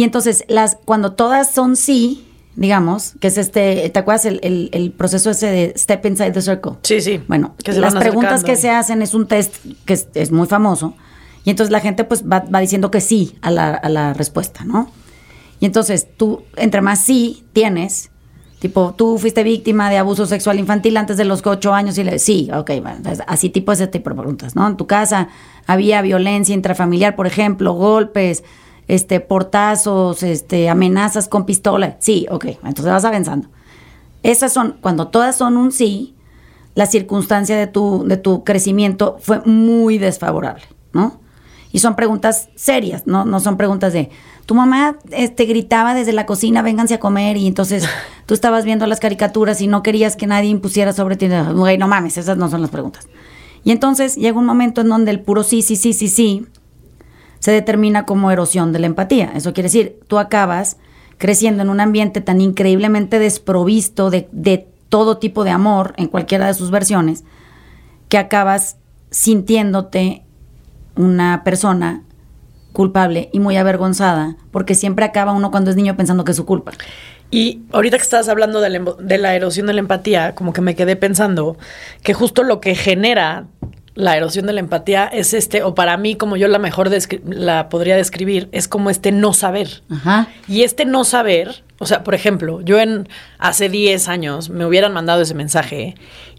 [0.00, 4.70] Y entonces, las, cuando todas son sí, digamos, que es este, ¿te acuerdas el, el-
[4.72, 6.72] el proceso ese de step inside the circle?
[6.84, 7.20] Sí, sí.
[7.28, 10.94] Bueno, Que las preguntas que se hacen es un test que es, es muy famoso.
[11.44, 14.64] Y entonces la gente pues va, va diciendo que sí a la, a la respuesta,
[14.64, 14.90] ¿no?
[15.58, 18.10] Y entonces tú, entre más sí tienes,
[18.58, 22.18] tipo, tú fuiste víctima de abuso sexual infantil antes de los ocho años y le
[22.18, 24.66] sí, ok, bueno, entonces, así tipo ese tipo de preguntas, ¿no?
[24.66, 25.28] En tu casa
[25.66, 28.42] había violencia intrafamiliar, por ejemplo, golpes,
[28.90, 31.96] este, portazos, este, amenazas con pistola.
[32.00, 33.48] Sí, ok, entonces vas avanzando.
[34.22, 36.14] Esas son, cuando todas son un sí,
[36.74, 41.20] la circunstancia de tu, de tu crecimiento fue muy desfavorable, ¿no?
[41.72, 43.24] Y son preguntas serias, ¿no?
[43.24, 44.10] No son preguntas de,
[44.50, 47.88] tu mamá este, gritaba desde la cocina, vénganse a comer, y entonces
[48.26, 51.28] tú estabas viendo las caricaturas y no querías que nadie impusiera sobre ti.
[51.28, 53.08] Güey, no mames, esas no son las preguntas.
[53.62, 56.48] Y entonces llega un momento en donde el puro sí, sí, sí, sí, sí,
[57.40, 59.32] se determina como erosión de la empatía.
[59.34, 60.76] Eso quiere decir, tú acabas
[61.18, 66.46] creciendo en un ambiente tan increíblemente desprovisto de, de todo tipo de amor, en cualquiera
[66.46, 67.24] de sus versiones,
[68.08, 68.76] que acabas
[69.10, 70.22] sintiéndote
[70.96, 72.02] una persona
[72.72, 76.46] culpable y muy avergonzada, porque siempre acaba uno cuando es niño pensando que es su
[76.46, 76.72] culpa.
[77.30, 80.60] Y ahorita que estabas hablando de la, de la erosión de la empatía, como que
[80.60, 81.56] me quedé pensando
[82.02, 83.46] que justo lo que genera
[84.00, 86.90] la erosión de la empatía es este, o para mí, como yo la mejor
[87.28, 89.82] la podría describir, es como este no saber.
[89.90, 90.28] Ajá.
[90.48, 93.08] Y este no saber, o sea, por ejemplo, yo en
[93.38, 95.94] hace 10 años me hubieran mandado ese mensaje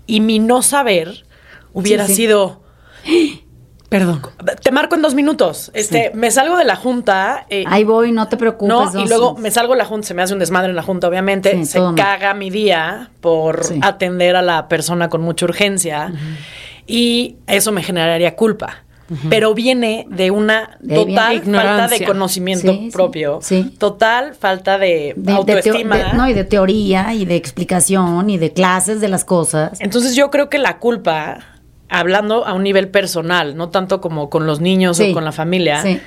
[0.06, 1.26] y mi no saber
[1.74, 2.21] hubiera Sí, sí.
[2.24, 2.62] sido,
[3.89, 4.21] Perdón.
[4.63, 7.45] te marco en dos minutos, este, me salgo de la junta.
[7.50, 8.69] eh, Ahí voy, no te preocupes.
[8.93, 10.82] no, y luego me salgo de la junta, se me hace un desmadre en la
[10.82, 11.52] junta, obviamente.
[11.58, 11.95] Sí, se mal.
[11.95, 13.80] caga mi día por Sí.
[13.82, 16.13] atender a la persona con mucha urgencia.
[16.91, 18.84] Y eso me generaría culpa.
[19.30, 23.39] Pero viene de una De total falta de conocimiento Sí, propio.
[23.41, 23.75] sí.
[23.77, 25.97] Total falta de, autoestima.
[25.97, 29.82] de- no, y de teoría y de explicación y de clases de las cosas.
[29.82, 31.39] Entonces yo creo que la culpa,
[31.89, 35.82] hablando a un nivel personal, no tanto como con los niños o con la familia,
[35.82, 35.99] sí.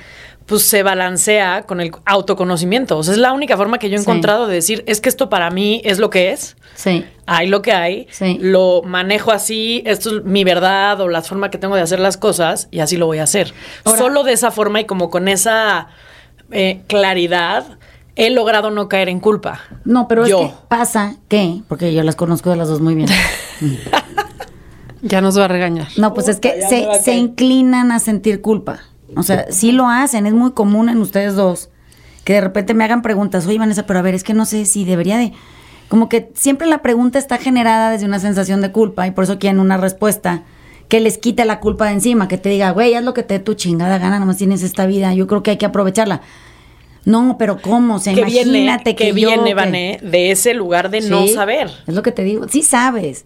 [0.45, 2.97] Pues se balancea con el autoconocimiento.
[2.97, 4.03] O sea, es la única forma que yo he Sí.
[4.03, 7.03] encontrado de decir, es que esto para mí es lo que es, Sí.
[7.25, 8.37] hay lo que hay, Sí.
[8.39, 12.17] lo manejo así, esto es mi verdad o la forma que tengo de hacer las
[12.17, 13.53] cosas y así lo voy a hacer.
[13.85, 15.87] Ahora- Solo de esa forma y como con esa
[16.51, 17.65] eh, claridad
[18.15, 19.61] he logrado no caer en culpa.
[19.83, 20.41] No, pero Yo.
[20.43, 23.09] es que pasa que, porque yo las conozco de las dos muy bien.
[25.01, 25.87] Ya nos va a regañar.
[25.97, 28.79] No, pues es que se, a inclinan a sentir culpa.
[29.15, 31.69] O sea, sí lo hacen, es muy común en ustedes dos.
[32.23, 34.65] Que de repente me hagan preguntas, oye Vanessa, pero a ver, es que no sé
[34.65, 35.33] si debería de...
[35.89, 39.37] Como que siempre la pregunta está generada desde una sensación de culpa y por eso
[39.37, 40.41] quieren una respuesta
[40.87, 43.35] que les quite la culpa de encima, que te diga, güey, haz lo que te
[43.35, 46.21] dé tu chingada gana, nomás tienes esta vida, yo creo que hay que aprovecharla.
[47.05, 47.95] No, pero ¿cómo?
[47.95, 51.27] O sea, que viene, imagínate que, yo, viene, que- Vané, de ese lugar de no
[51.27, 51.69] saber.
[51.85, 52.47] Es lo que te digo.
[52.47, 53.25] Sí sabes.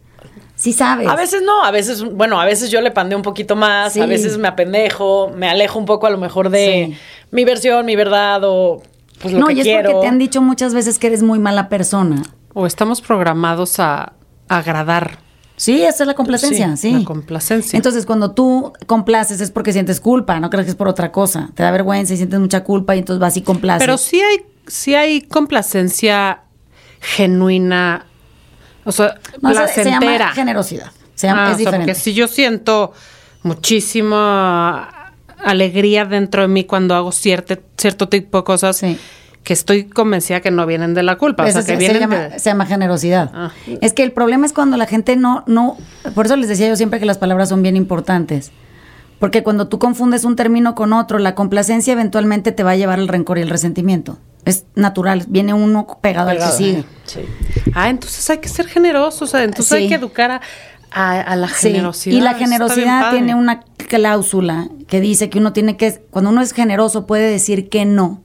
[0.60, 1.08] Sí sabes.
[1.08, 4.02] A veces no, a veces, bueno, a veces yo le pandeo un poquito más, Sí.
[4.02, 6.98] a veces me apendejo, me alejo un poco a lo mejor de Sí.
[7.32, 8.82] mi versión, mi verdad o
[9.22, 9.90] pues lo no, que y es quiero.
[9.92, 12.22] porque te han dicho muchas veces que eres muy mala persona.
[12.54, 14.14] O estamos programados a
[14.50, 15.20] agradar.
[15.56, 16.92] Sí, esa es la complacencia, sí.
[16.92, 17.78] La complacencia.
[17.78, 21.50] Entonces, cuando tú complaces es porque sientes culpa, no crees que es por otra cosa.
[21.54, 23.82] Te da vergüenza y sientes mucha culpa y entonces vas y complaces.
[23.86, 26.42] Pero sí hay, sí hay complacencia
[27.02, 28.06] genuina,
[28.86, 30.18] o sea, No, se- se, placentera.
[30.26, 30.92] llama generosidad.
[31.16, 31.92] Se llama- Ah, es o sea, diferente.
[31.92, 32.94] porque si yo siento
[33.44, 35.14] muchísima
[35.44, 38.98] alegría dentro de mí cuando hago cierto, cierto tipo de cosas Sí.
[39.44, 41.94] que estoy convencida que no vienen de la culpa, Eso o sea, que se, se
[41.94, 42.40] vienen llama, de...
[42.40, 43.32] se llama generosidad.
[43.34, 43.52] Ah.
[43.82, 45.78] Es que el problema es cuando la gente no, no,
[46.14, 48.52] por eso les decía yo siempre que las palabras son bien importantes.
[49.20, 53.00] Porque cuando tú confundes un término con otro, la complacencia eventualmente te va a llevar
[53.00, 54.18] al rencor y el resentimiento.
[54.46, 56.84] Es natural, viene uno pegado, al que sigue.
[57.06, 57.20] Sí.
[57.74, 60.42] Ah, entonces hay que ser generosos, o sea, entonces hay que educar a,
[60.92, 62.16] a- a la Sí, generosidad.
[62.18, 66.54] Y la generosidad tiene una cláusula que dice que uno tiene que, cuando uno es
[66.54, 68.22] generoso, puede decir que no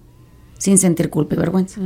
[0.59, 1.75] sin sentir culpa y vergüenza.
[1.75, 1.81] ¿Sí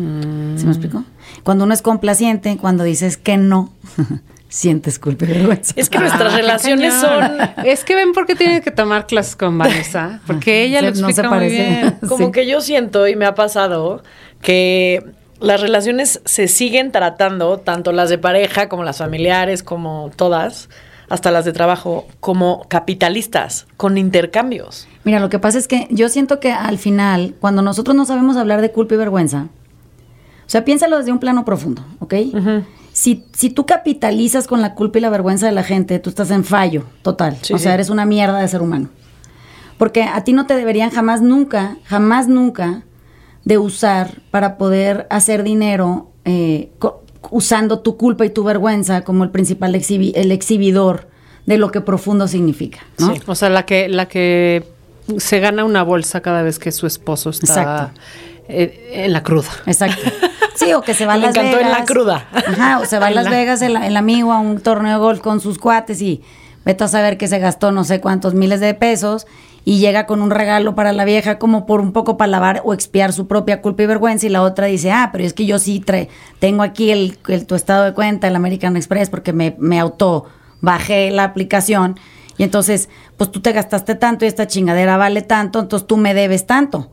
[0.64, 1.02] me explico?
[1.42, 3.70] Cuando uno es complaciente, cuando dices que no,
[4.48, 5.74] sientes culpa y vergüenza.
[5.76, 7.22] Es que nuestras Ah, relaciones son.
[7.64, 11.00] Es que ven por qué tienen que tomar clases con Vanessa, porque ella lo Se-
[11.02, 11.56] no se explica muy parece.
[11.56, 11.98] bien.
[12.08, 12.32] como Sí.
[12.32, 14.02] que yo siento y me ha pasado
[14.40, 15.04] que
[15.40, 20.68] las relaciones se siguen tratando, tanto las de pareja como las familiares, como todas,
[21.10, 24.88] hasta las de trabajo, como capitalistas, con intercambios.
[25.04, 28.36] Mira, lo que pasa es que yo siento que al final, cuando nosotros no sabemos
[28.36, 29.46] hablar de culpa y vergüenza,
[30.46, 32.14] o sea, piénsalo desde un plano profundo, ¿ok?
[32.92, 36.30] Si, si tú capitalizas con la culpa y la vergüenza de la gente, tú estás
[36.30, 37.36] en fallo total.
[37.42, 37.74] Sí, o sea, sí.
[37.74, 38.88] eres una mierda de ser humano.
[39.76, 42.82] Porque a ti no te deberían jamás, nunca, jamás, nunca
[43.44, 49.22] de usar para poder hacer dinero eh, co- usando tu culpa y tu vergüenza como
[49.24, 51.08] el principal exhibi- el exhibidor
[51.46, 53.14] de lo que profundo significa, ¿no?
[53.14, 53.22] Sí.
[53.26, 54.64] O sea, la que, la que
[55.16, 58.00] se gana una bolsa cada vez que su esposo está Exacto.
[58.48, 59.48] eh, en la cruda.
[59.66, 60.02] Exacto.
[60.68, 61.72] Sí, o que se va a Las encantó Vegas.
[61.72, 62.26] en la cruda.
[62.32, 64.98] Ajá, o se va a Las la- Vegas el, el amigo a un torneo de
[64.98, 66.22] golf con sus cuates y
[66.64, 69.26] vete a saber que se gastó no sé cuántos miles de pesos
[69.64, 72.72] y llega con un regalo para la vieja como por un poco para lavar o
[72.72, 75.58] expiar su propia culpa y vergüenza y la otra dice, ah, pero es que yo
[75.58, 75.84] sí
[76.38, 80.24] tengo aquí el, el- tu estado de cuenta, el American Express, porque me, me auto
[80.60, 81.98] bajé la aplicación
[82.36, 86.14] y entonces, pues tú te gastaste tanto y esta chingadera vale tanto, entonces tú me
[86.14, 86.90] debes tanto.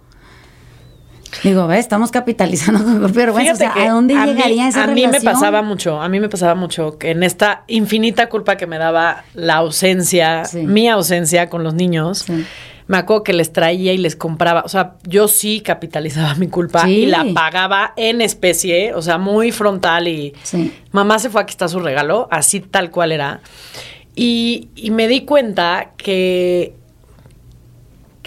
[1.43, 1.79] Digo, ¿ves?
[1.79, 3.53] Estamos capitalizando con vergüenza.
[3.53, 6.19] O sea, ¿a dónde a llegaría mí, esa A mí me pasaba mucho, a mí
[6.19, 10.59] me pasaba mucho que en esta infinita culpa que me daba la ausencia, Sí.
[10.59, 12.45] mi ausencia con los niños, Sí.
[12.88, 16.83] me acuerdo que les traía y les compraba, o sea, yo sí capitalizaba mi culpa
[16.85, 16.91] Sí.
[16.91, 20.33] y la pagaba en especie, o sea, muy frontal y
[20.91, 23.41] mamá se fue, aquí está su regalo, así tal cual era.
[24.15, 26.75] Y, y me di cuenta que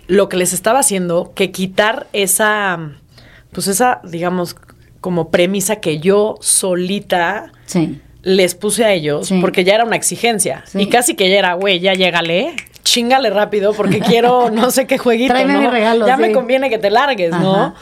[0.08, 2.78] lo que les estaba haciendo, que quitar esa,
[3.52, 4.56] pues esa, digamos,
[5.00, 8.00] como premisa que yo solita Sí.
[8.22, 9.38] les puse a ellos, Sí.
[9.40, 10.64] porque ya era una exigencia.
[10.66, 10.80] Sí.
[10.80, 14.98] Y casi que ya era, güey, ya llégale, chingale rápido, porque quiero no sé qué
[14.98, 15.60] jueguito, Tráeme ¿no?
[15.60, 17.74] mi regalo, ya me conviene que te largues, ¿no?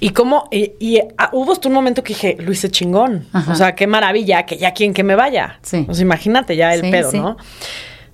[0.00, 3.26] Y como, y, y, ah, hubo hasta un momento que dije, lo hice chingón.
[3.32, 3.50] Ajá.
[3.50, 5.58] O sea, qué maravilla, que ya quien que me vaya.
[5.62, 7.18] Sea, imagínate ya el pedo, sí.
[7.18, 7.36] ¿no?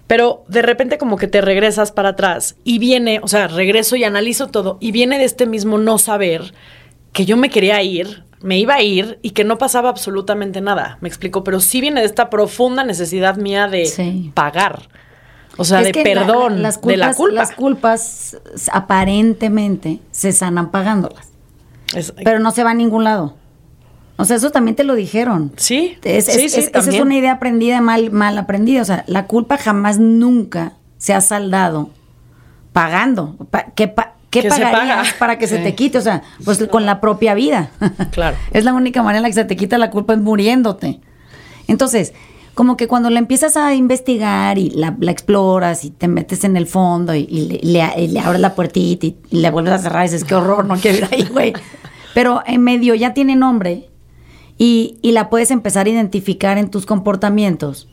[0.07, 4.05] Pero de repente como que te regresas para atrás y viene, o sea, regreso y
[4.05, 6.53] analizo todo y viene de este mismo no saber
[7.13, 10.99] que yo me quería ir, me iba a ir y que no pasaba absolutamente nada,
[11.01, 14.31] me explico, pero sí viene de esta profunda necesidad mía de Sí.
[14.35, 14.89] pagar.
[15.57, 17.35] O sea, Es de perdón, la- las de la culpas- culpa.
[17.41, 18.37] Las culpas
[18.73, 21.29] aparentemente se sanan pagándolas,
[21.95, 23.37] Es- pero no se va a ningún lado.
[24.17, 25.53] O sea, eso también te lo dijeron.
[25.57, 28.83] sí, Es, sí, es- sí, es- esa es una idea aprendida, mal, mal aprendida.
[28.83, 31.91] O sea, la culpa jamás, nunca se ha saldado
[32.73, 33.37] pagando.
[33.51, 35.03] Pa- ¿Qué, pa- qué Que pagarías paga.
[35.19, 35.99] para que se te quite?
[35.99, 37.71] O sea, pues con la propia vida.
[38.11, 38.37] Claro.
[38.53, 41.01] es la única manera en la que se te quita la culpa es muriéndote.
[41.67, 42.13] Entonces,
[42.55, 46.57] como que cuando la empiezas a investigar y la, la exploras y te metes en
[46.57, 49.73] el fondo y, y le, le- y le abres la puertita y, y le vuelves
[49.73, 51.53] a cerrar y dices, qué horror, no quiero ir ahí, güey.
[52.15, 53.89] Pero en medio ya tiene nombre
[54.59, 57.89] y, y la puedes empezar a identificar en tus comportamientos.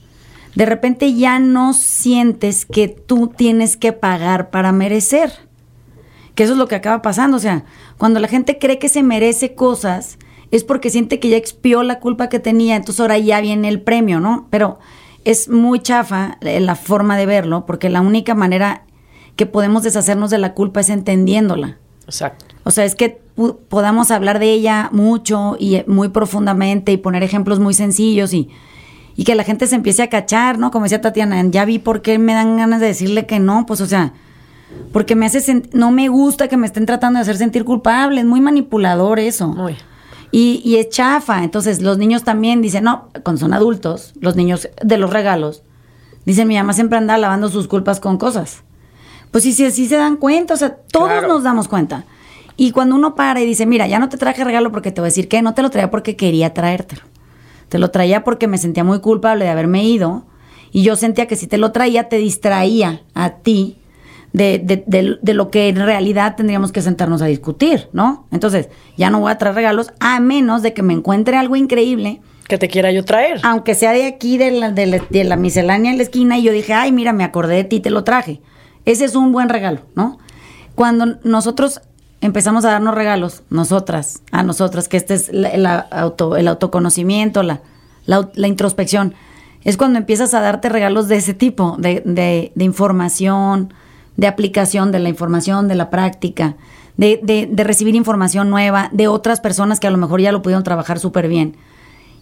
[0.55, 5.31] De repente ya no sientes que tú tienes que pagar para merecer.
[6.35, 7.37] Que eso es lo que acaba pasando.
[7.37, 7.63] O sea,
[7.97, 10.17] cuando la gente cree que se merece cosas,
[10.51, 13.81] es porque siente que ya expió la culpa que tenía, entonces ahora ya viene el
[13.81, 14.47] premio, ¿no?
[14.49, 14.79] Pero
[15.23, 18.85] es muy chafa la forma de verlo, porque la única manera
[19.37, 21.77] que podemos deshacernos de la culpa es entendiéndola.
[22.05, 22.45] Exacto.
[22.63, 23.19] O sea, es que
[23.69, 28.49] podamos hablar de ella mucho y eh, muy profundamente y poner ejemplos muy sencillos y,
[29.15, 30.69] y que la gente se empiece a cachar, ¿no?
[30.71, 33.81] Como decía Tatiana, ya vi por qué me dan ganas de decirle que no, pues
[33.81, 34.13] o sea,
[34.93, 38.27] porque me hace no me gusta que me estén tratando de hacer sentir culpable, es
[38.27, 39.47] muy manipulador eso.
[39.49, 39.75] Muy.
[40.33, 41.43] Y, y es chafa.
[41.43, 45.61] Entonces, los niños también dicen, no, cuando son adultos, los niños de los regalos,
[46.25, 48.63] dicen, mi mamá siempre anda lavando sus culpas con cosas.
[49.31, 51.27] Pues sí, sí, sí se dan cuenta, o sea, todos Claro.
[51.27, 52.05] nos damos cuenta.
[52.63, 55.07] Y cuando uno para y dice, mira, ya no te traje regalo porque te voy
[55.07, 57.01] a decir que no te lo traía porque quería traértelo.
[57.69, 60.25] Te lo traía porque me sentía muy culpable de haberme ido.
[60.71, 63.77] Y yo sentía que si te lo traía, te distraía a ti
[64.31, 68.27] de, de- de- de lo que en realidad tendríamos que sentarnos a discutir, ¿no?
[68.31, 72.21] Entonces, ya no voy a traer regalos a menos de que me encuentre algo increíble,
[72.47, 73.39] Que te quiera yo traer.
[73.41, 76.43] aunque sea de aquí, de la, de la- de la miscelánea en la esquina, y
[76.43, 78.39] yo dije, ay, mira, me acordé de ti, te lo traje.
[78.85, 80.19] Ese es un buen regalo, ¿no?
[80.75, 81.81] Cuando nosotros
[82.21, 87.61] empezamos a darnos regalos, nosotras, a nosotras, que este es la- auto- el autoconocimiento, la,
[88.05, 89.13] la introspección,
[89.63, 93.73] es cuando empiezas a darte regalos de ese tipo, de, de- de información,
[94.17, 96.55] de aplicación de la información, de la práctica,
[96.97, 100.41] de, de- de recibir información nueva de otras personas que a lo mejor ya lo
[100.41, 101.55] pudieron trabajar súper bien.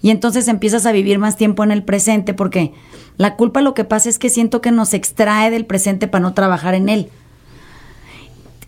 [0.01, 2.73] Y entonces empiezas a vivir más tiempo en el presente porque
[3.17, 6.33] la culpa lo que pasa es que siento que nos extrae del presente para no
[6.33, 7.09] trabajar en él.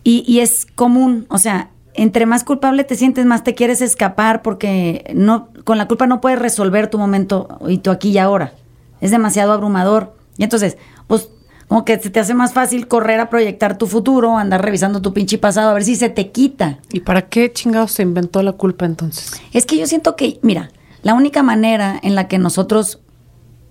[0.04, 4.42] Y, y es común, o sea, entre más culpable te sientes, más te quieres escapar
[4.42, 8.52] porque no, con la culpa no puedes resolver tu momento y tu aquí y ahora.
[9.00, 10.14] Es demasiado abrumador.
[10.38, 11.28] Y entonces, pues,
[11.68, 15.12] como que se te hace más fácil correr a proyectar tu futuro, andar revisando tu
[15.12, 16.78] pinche pasado, a ver si se te quita.
[16.92, 19.40] ¿Y para qué chingados se inventó la culpa entonces?
[19.52, 20.70] Es que yo siento que, mira,
[21.02, 23.00] la única manera en la que nosotros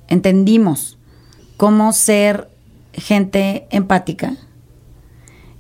[0.08, 0.98] entendimos
[1.58, 2.50] cómo ser
[2.94, 4.36] gente empática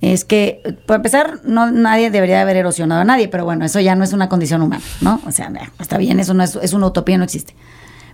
[0.01, 3.95] es que, para empezar, no, nadie debería haber erosionado a nadie, pero bueno, eso ya
[3.95, 5.21] no es una condición humana, ¿no?
[5.25, 7.55] O sea, está bien, eso no es, es una utopía, no existe.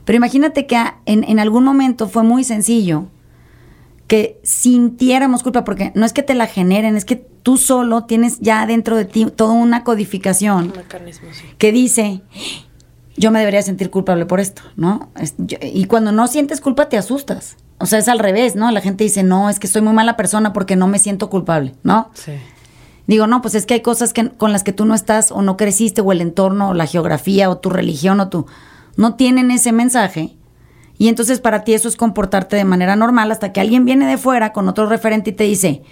[0.04, 3.08] Pero imagínate que en, en algún momento fue muy sencillo
[4.08, 8.40] que sintiéramos culpa, porque no es que te la generen, es que tú solo tienes
[8.40, 11.46] ya dentro de ti toda una codificación mecanismo, sí.
[11.58, 12.22] que dice,
[13.18, 15.10] yo me debería sentir culpable por esto, ¿no?
[15.20, 17.58] Es- yo- y cuando no sientes culpa te asustas.
[17.80, 18.72] O sea, es al revés, ¿no?
[18.72, 21.76] La gente dice, no, es que soy muy mala persona porque no me siento culpable,
[21.84, 22.10] ¿no?
[22.14, 22.32] Sí.
[23.06, 25.42] Digo, no, pues es que hay cosas que, con las que tú no estás o
[25.42, 28.48] no creciste o el entorno o la geografía o tu religión o tu...
[28.98, 30.36] No tienen ese mensaje.
[30.98, 34.18] Y entonces para ti eso es comportarte de manera normal hasta que alguien viene de
[34.18, 35.84] fuera con otro referente y te dice,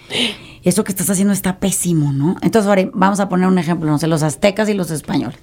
[0.64, 2.36] eso que estás haciendo está pésimo, ¿no?
[2.42, 5.38] Entonces ahora vamos a poner un ejemplo, no sé, los aztecas y los españoles.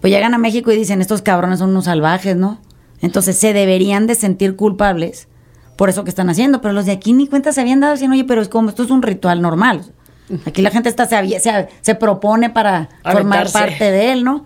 [0.00, 2.60] Pues llegan a México y dicen, estos cabrones son unos salvajes, ¿no?
[3.00, 5.28] Entonces se deberían de sentir culpables
[5.76, 8.14] por eso que están haciendo, pero los de aquí ni cuenta se habían dado, diciendo,
[8.14, 9.92] oye, pero es como, esto es un ritual normal.
[10.44, 14.44] Aquí la gente está, se, se, se propone para formar parte de él, ¿no?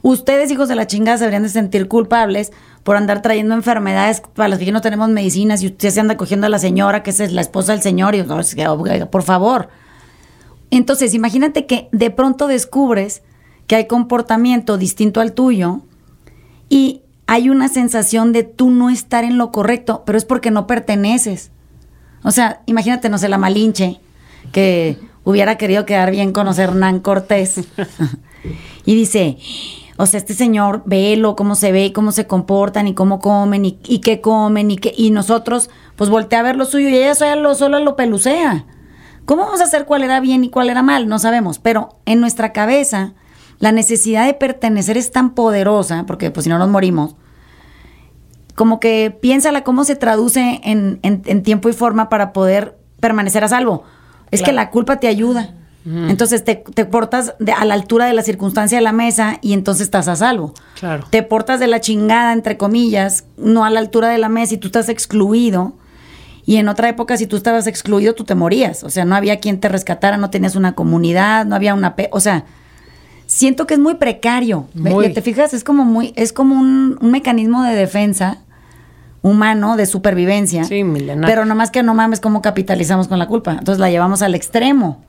[0.00, 4.48] Ustedes, hijos de la chingada, se deberían de sentir culpables por andar trayendo enfermedades para
[4.48, 7.32] las que no tenemos medicinas y usted se anda cogiendo a la señora, que es
[7.32, 9.68] la esposa del señor, y no, es que, oiga, por favor.
[10.70, 13.22] Entonces, imagínate que de pronto descubres
[13.66, 15.80] que hay comportamiento distinto al tuyo
[16.68, 20.66] y hay una sensación de tú no estar en lo correcto, pero es porque no
[20.66, 21.50] perteneces.
[22.22, 24.00] O sea, imagínate, no sé, la Malinche,
[24.52, 27.60] que hubiera querido quedar bien con Hernán Cortés.
[28.84, 29.38] y dice,
[29.96, 33.72] o sea, este señor, velo, cómo se ve, cómo se comportan y cómo comen y,
[33.72, 37.36] qué comen y qué, y nosotros, pues voltea a ver lo suyo y ella solo
[37.36, 38.66] lo, solo lo pelucea.
[39.24, 41.08] ¿Cómo vamos a hacer cuál era bien y cuál era mal?
[41.08, 43.14] No sabemos, pero en nuestra cabeza
[43.64, 47.16] la necesidad de pertenecer es tan poderosa, porque pues si no nos morimos,
[48.54, 53.42] como que piénsala cómo se traduce en, en- en tiempo y forma para poder permanecer
[53.42, 53.82] a salvo.
[54.30, 55.54] Es que la culpa te ayuda.
[55.86, 59.52] Entonces te, te portas de- a la altura de la circunstancia de la mesa y
[59.52, 60.54] entonces estás a salvo.
[60.80, 61.04] Claro.
[61.10, 64.58] Te portas de la chingada, entre comillas, no a la altura de la mesa y
[64.58, 65.74] tú estás excluido.
[66.46, 68.82] Y en otra época, si tú estabas excluido, tú te morías.
[68.84, 71.96] O sea, no había quien te rescatara, no tenías una comunidad, no había una...
[71.96, 72.44] pe- o sea,
[73.26, 74.68] siento que es muy precario.
[74.74, 75.12] Muy.
[75.12, 75.54] ¿Te fijas?
[75.54, 76.12] Es como muy...
[76.16, 78.38] Es como un, un mecanismo de defensa
[79.22, 80.64] humano, de supervivencia.
[80.64, 81.26] Sí, milenario.
[81.26, 83.52] Pero nomás que no mames cómo capitalizamos con la culpa.
[83.52, 85.02] Entonces la llevamos al extremo.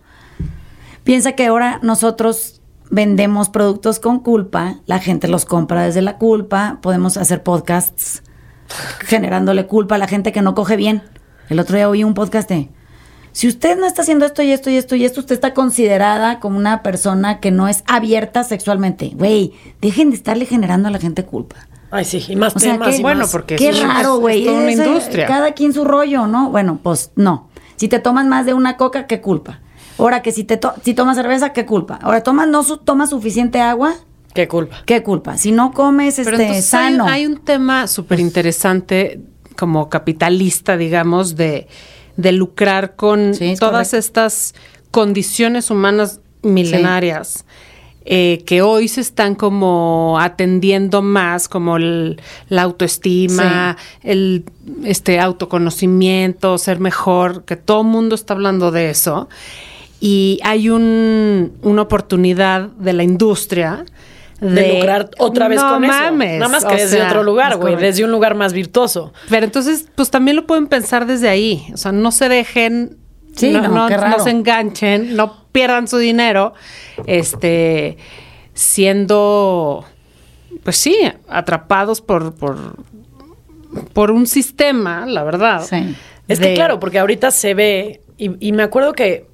[1.03, 6.79] Piensa que ahora nosotros vendemos productos con culpa, la gente los compra desde la culpa,
[6.81, 8.23] podemos hacer podcasts
[8.99, 11.03] generándole culpa a la gente que no coge bien.
[11.49, 12.69] El otro día oí un podcast de,
[13.35, 16.39] si usted no está haciendo esto y esto y esto y esto, usted está considerada
[16.39, 19.11] como una persona que no es abierta sexualmente.
[19.13, 21.67] Güey, dejen de estarle generando a la gente culpa.
[21.91, 23.31] Ay, sí, y más O sea, temas qué- y bueno, más.
[23.33, 24.47] porque Qué raro, es- güey.
[24.47, 25.25] es una Ese- industria.
[25.27, 26.49] Cada quien su rollo, ¿no?
[26.49, 27.49] Bueno, pues no.
[27.75, 29.59] Si te tomas más de una coca, ¿qué culpa?
[29.97, 31.99] Ahora que si te to- si tomas cerveza, ¿qué culpa?
[32.01, 33.95] Ahora tomas no su- tomas suficiente agua,
[34.33, 34.77] Qué culpa.
[34.85, 35.37] ¿qué culpa?
[35.37, 37.05] Si no comes Pero este entonces hay, sano.
[37.05, 39.19] hay un tema súper interesante
[39.57, 41.67] como capitalista, digamos, de,
[42.17, 43.97] de lucrar con Sí, es todas correcto.
[43.97, 44.55] estas
[44.91, 47.45] condiciones humanas milenarias.
[48.07, 54.43] eh, que hoy se están como atendiendo más, como el- la autoestima, el
[54.83, 59.27] este autoconocimiento, ser mejor, que todo el mundo está hablando de eso.
[59.99, 63.85] Y hay un, una oportunidad de la industria
[64.39, 66.39] De, lucrar otra vez No con mames, eso.
[66.39, 67.75] Nada más o que desde sea, otro lugar, güey.
[67.77, 69.13] Desde un lugar más virtuoso.
[69.29, 71.67] Pero entonces, pues también lo pueden pensar desde ahí.
[71.73, 72.97] O sea, no se dejen,
[73.35, 76.53] Sí, no, no, se enganchen, no pierdan su dinero,
[77.05, 77.97] este,
[78.53, 79.83] siendo,
[80.63, 82.77] pues sí, atrapados por, por,
[83.93, 85.63] por un sistema, la verdad.
[85.63, 85.95] Sí.
[86.27, 89.27] Es que de- claro, porque ahorita se ve, y, y me acuerdo que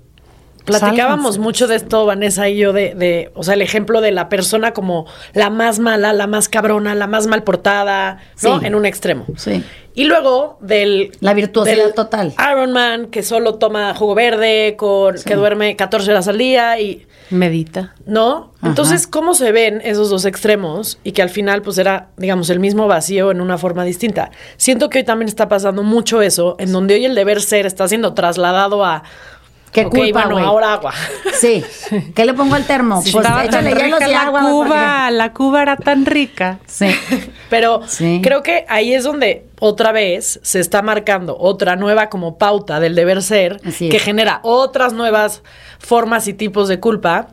[0.66, 1.39] platicábamos Sálganse.
[1.39, 4.74] mucho de esto, Vanessa y yo, de, de, o sea, el ejemplo de la persona
[4.74, 8.59] como la más mala, la más cabrona, la más mal portada, ¿no?
[8.59, 8.66] Sí.
[8.66, 9.26] En un extremo.
[9.36, 9.64] Sí.
[9.93, 11.12] Y luego del...
[11.20, 12.34] La virtuosidad del total.
[12.51, 17.07] Iron Man, que solo toma jugo verde, con, que duerme 14 horas al día y...
[17.30, 17.93] Medita.
[18.05, 18.53] ¿No?
[18.59, 18.70] Ajá.
[18.70, 20.97] Entonces, ¿cómo se ven esos dos extremos?
[21.03, 24.32] Y que al final, pues era, digamos, el mismo vacío en una forma distinta.
[24.57, 27.88] Siento que hoy también está pasando mucho eso, en donde hoy el deber ser está
[27.88, 29.03] siendo trasladado a.
[29.72, 30.93] Qué ok, culpa, bueno, ahora agua.
[31.39, 31.63] Sí.
[32.13, 33.01] ¿Qué le pongo al termo?
[33.01, 34.41] Si pues échale hielos rica y agua.
[34.41, 36.59] Cuba, la Cuba era tan rica.
[36.67, 36.88] Sí.
[37.49, 38.19] Pero Sí.
[38.22, 42.95] creo que ahí es donde otra vez se está marcando otra nueva como pauta del
[42.95, 44.03] deber ser Así que es.
[44.03, 45.41] genera otras nuevas
[45.80, 47.30] formas y tipos de culpa.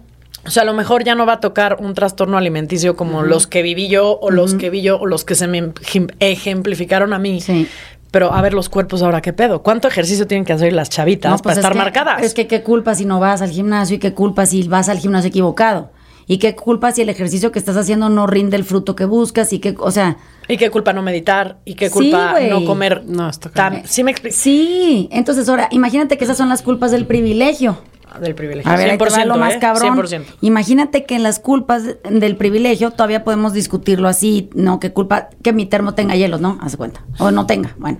[0.46, 3.46] O sea, a lo mejor ya no va a tocar un trastorno alimenticio como los
[3.46, 5.72] que viví yo o los que vi yo o los que se me
[6.20, 7.40] ejemplificaron a mí.
[7.40, 7.68] Sí.
[8.10, 9.62] Pero a ver los cuerpos ahora qué pedo.
[9.62, 12.22] ¿Cuánto ejercicio tienen que hacer las chavitas No, pues para es estar que- marcadas?
[12.22, 14.98] Es que qué culpa si no vas al gimnasio y qué culpa si vas al
[14.98, 15.90] gimnasio equivocado.
[16.30, 19.50] Y qué culpa si el ejercicio que estás haciendo no rinde el fruto que buscas
[19.54, 23.02] y qué, o sea, Y qué culpa no meditar y qué culpa no comer.
[23.06, 23.82] No, está tan-.
[23.86, 24.36] Sí me explico.
[24.38, 25.08] sí.
[25.10, 27.78] Entonces ahora, imagínate que esas son las culpas del privilegio.
[28.20, 28.70] Del privilegio.
[28.70, 29.58] A ver, ahí te va lo más ¿eh?
[29.60, 29.96] cabrón.
[29.96, 30.24] 100%.
[30.40, 35.28] Imagínate que en las culpas de- del privilegio todavía podemos discutirlo así, no, que culpa,
[35.42, 36.58] que mi termo tenga hielos, ¿no?
[36.60, 37.02] Haz cuenta.
[37.18, 37.98] O no tenga, bueno.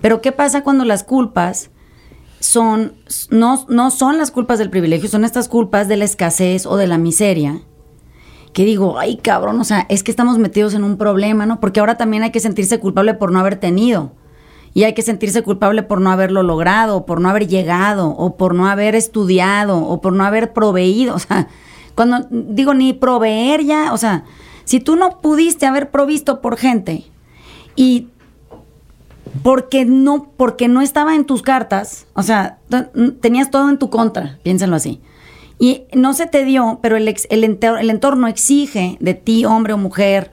[0.00, 1.70] Pero ¿qué pasa cuando las culpas
[2.40, 2.94] son,
[3.30, 6.86] no, no son las culpas del privilegio, son estas culpas de la escasez o de
[6.86, 7.60] la miseria?
[8.52, 11.60] Que digo, ay cabrón, o sea, es que estamos metidos en un problema, ¿no?
[11.60, 14.12] Porque ahora también hay que sentirse culpable por no haber tenido.
[14.74, 18.36] Y hay que sentirse culpable por no haberlo logrado, o por no haber llegado, o
[18.36, 21.14] por no haber estudiado, o por no haber proveído.
[21.16, 21.48] O sea,
[21.94, 24.24] cuando digo ni proveer ya, o sea,
[24.64, 27.04] si tú no pudiste haber provisto por gente
[27.76, 28.08] y
[29.42, 32.58] porque no, porque no estaba en tus cartas, o sea,
[33.20, 35.00] tenías todo en tu contra, piénsenlo así.
[35.58, 39.44] Y no se te dio, pero el, ex- el, enter- el entorno exige de ti,
[39.44, 40.30] hombre o mujer,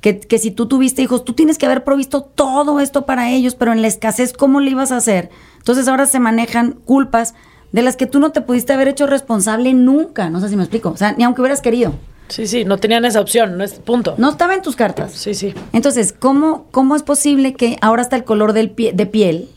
[0.00, 3.54] que, que si tú tuviste hijos, tú tienes que haber provisto todo esto para ellos,
[3.54, 5.30] pero en la escasez, ¿cómo le ibas a hacer?
[5.58, 7.34] Entonces ahora se manejan culpas
[7.72, 10.30] de las que tú no te pudiste haber hecho responsable nunca.
[10.30, 10.90] No sé si me explico.
[10.90, 11.92] O sea, ni aunque hubieras querido.
[12.28, 14.14] Sí, sí, no tenían esa opción, no es punto.
[14.18, 15.12] No estaba en tus cartas.
[15.12, 15.54] Sí, sí.
[15.72, 19.48] Entonces, ¿cómo, ¿cómo es posible que ahora hasta el color del pie- de piel,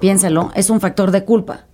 [0.00, 1.64] piénsalo, es un factor de culpa?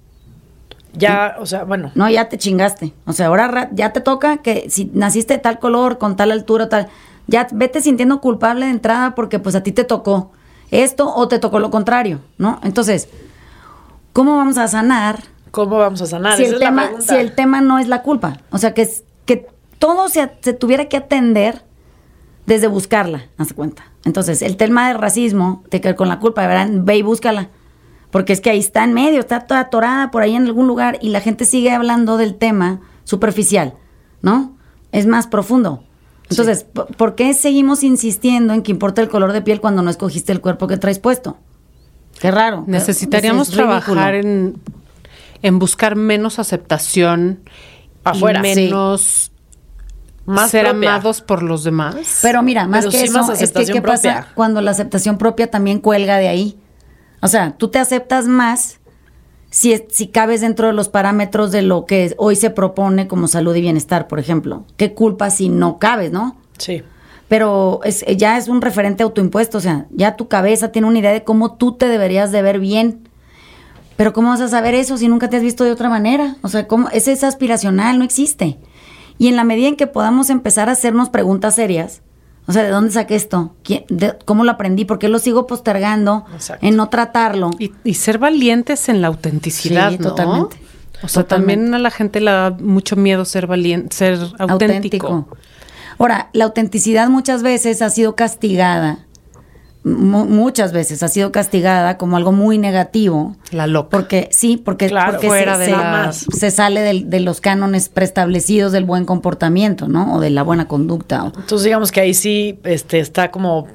[0.95, 1.91] Ya, o sea, bueno.
[1.95, 2.93] No, ya te chingaste.
[3.07, 6.31] O sea, ahora ra- ya te toca que si naciste de tal color, con tal
[6.31, 6.89] altura, tal,
[7.27, 10.33] ya vete sintiendo culpable de entrada porque pues a ti te tocó
[10.71, 12.59] esto o te tocó lo contrario, ¿no?
[12.63, 13.09] Entonces,
[14.13, 15.21] ¿cómo vamos a sanar
[15.51, 16.39] ¿Cómo vamos a sanar?
[16.39, 18.39] si Esa el, es tema, si el tema no es la culpa?
[18.51, 19.49] O sea, que, es- que
[19.79, 21.63] todo se, se tuviera que atender
[22.47, 23.85] desde buscarla, haz cuenta.
[24.07, 27.51] Entonces, el tema del racismo, de que con la culpa, verán, ve y búscala.
[28.11, 30.97] Porque es que ahí está en medio, está toda atorada por ahí en algún lugar
[31.03, 33.75] y la gente sigue hablando del tema superficial,
[34.23, 34.57] ¿no?
[34.91, 35.85] Es más profundo.
[36.33, 39.91] Entonces, ¿por- ¿por qué seguimos insistiendo en que importa el color de piel cuando no
[39.91, 41.37] escogiste el cuerpo que traes puesto?
[42.21, 42.65] Qué raro.
[42.67, 44.61] Necesitaríamos trabajar en,
[45.43, 47.41] en buscar menos aceptación
[48.05, 48.65] Afuera, y sí.
[48.65, 49.33] menos
[50.27, 50.95] Más ser propia.
[50.95, 52.21] amados por los demás.
[52.23, 55.19] Pero mira, más Pero que sí eso, más es que ¿qué pasa cuando la aceptación
[55.19, 56.59] propia también cuelga de ahí?
[57.21, 58.79] O sea, tú te aceptas más
[59.53, 63.29] si, es- si cabes dentro de los parámetros de lo que hoy se propone como
[63.29, 64.65] salud y bienestar, por ejemplo.
[64.79, 66.37] ¿Qué culpa si no cabes, no?
[66.59, 66.83] Sí.
[67.29, 71.13] Pero es, ya es un referente autoimpuesto, o sea, ya tu cabeza tiene una idea
[71.13, 73.09] de cómo tú te deberías de ver bien.
[73.97, 76.37] Pero ¿cómo vas a saber eso si nunca te has visto de otra manera?
[76.43, 76.89] O sea, ¿cómo?
[76.91, 78.59] Ese es aspiracional, no existe.
[79.19, 82.01] Y en la medida en que podamos empezar a hacernos preguntas serias,
[82.47, 83.55] o sea, ¿de dónde saqué esto?
[83.63, 84.85] ¿Quién- de- ¿Cómo lo aprendí?
[84.85, 86.67] ¿Por qué lo sigo postergando Exacto.
[86.67, 87.51] en no tratarlo?
[87.59, 90.09] Y, y ser valientes en la autenticidad, Sí, ¿no?
[90.11, 90.57] totalmente.
[91.05, 91.55] O sea, Totalmente.
[91.55, 95.29] también a la gente le da mucho miedo ser valiente, ser auténtico.
[95.99, 99.01] Ahora, la autenticidad muchas veces ha sido castigada,
[99.85, 103.37] muchas veces ha sido castigada como algo muy negativo.
[103.51, 103.89] La loca.
[103.91, 108.71] Porque sí, porque, Claro, porque fuera se, de se- se sale de los cánones preestablecidos
[108.73, 110.15] del buen comportamiento, ¿no?
[110.15, 111.25] O de la buena conducta.
[111.25, 113.67] o- Entonces digamos que ahí sí este, está como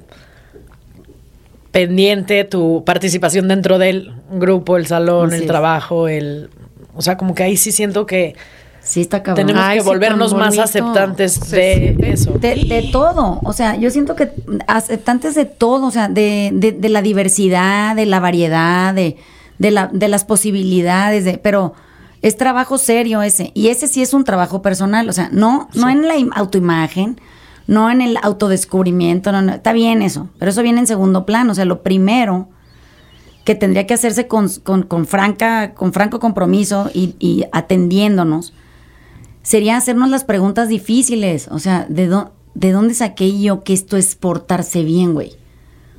[1.72, 5.48] pendiente tu participación dentro del grupo, el salón, Así el es.
[5.48, 6.50] trabajo, el...
[6.96, 8.36] O sea, como que ahí sí siento que
[8.88, 9.46] Sí, está cabrón.
[9.48, 12.32] tenemos Ay, que volvernos más aceptantes de eso.
[12.32, 14.32] De, de todo, o sea, yo siento que
[14.68, 19.18] aceptantes de todo, o sea, de, de- de la diversidad, de la variedad, de,
[19.60, 21.74] de, la, de las posibilidades, de, pero
[22.22, 25.90] es trabajo serio ese, y ese sí es un trabajo personal, o sea, no, no
[25.90, 27.20] en la im- autoimagen,
[27.68, 31.52] no en el autodescubrimiento, no, no, está bien eso, pero eso viene en segundo plano,
[31.52, 32.48] o sea, lo primero
[33.44, 38.54] que tendría que hacerse con, con, con franca, con franco compromiso y, y atendiéndonos,
[39.48, 41.48] sería hacernos las preguntas difíciles.
[41.50, 42.14] O sea, ¿de,
[42.54, 45.38] ¿de dónde saqué yo que esto es portarse bien, güey?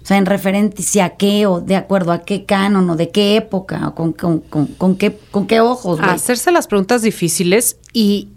[0.02, 3.36] O sea, en referencia a qué, o de acuerdo a qué canon, o de qué
[3.36, 6.10] época, o con, con, con, con qué, con qué ojos, güey.
[6.10, 8.28] Hacerse las preguntas difíciles y,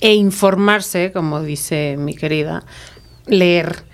[0.00, 2.64] e informarse, como dice mi querida,
[3.26, 3.84] leer,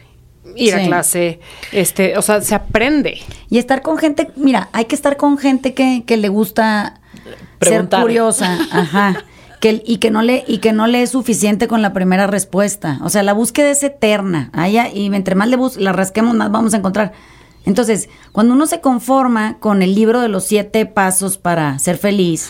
[0.57, 1.41] ir a clase,
[1.73, 3.19] este, o sea, se aprende.
[3.51, 7.03] Y estar con gente, mira, hay que estar con gente que, que le gusta
[7.59, 8.01] Preguntar.
[8.01, 9.25] ser curiosa, ajá.
[9.61, 13.01] Que, y que no le y que no le es suficiente con la primera respuesta.
[13.03, 14.51] O sea, la búsqueda es eterna.
[14.53, 17.13] Allá, y entre más le bus la rasquemos, más vamos a encontrar.
[17.65, 22.49] Entonces, cuando uno se conforma con el libro de los siete pasos para ser feliz,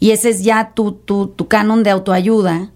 [0.00, 2.70] y ese es ya tu, tu, tu canon de autoayuda,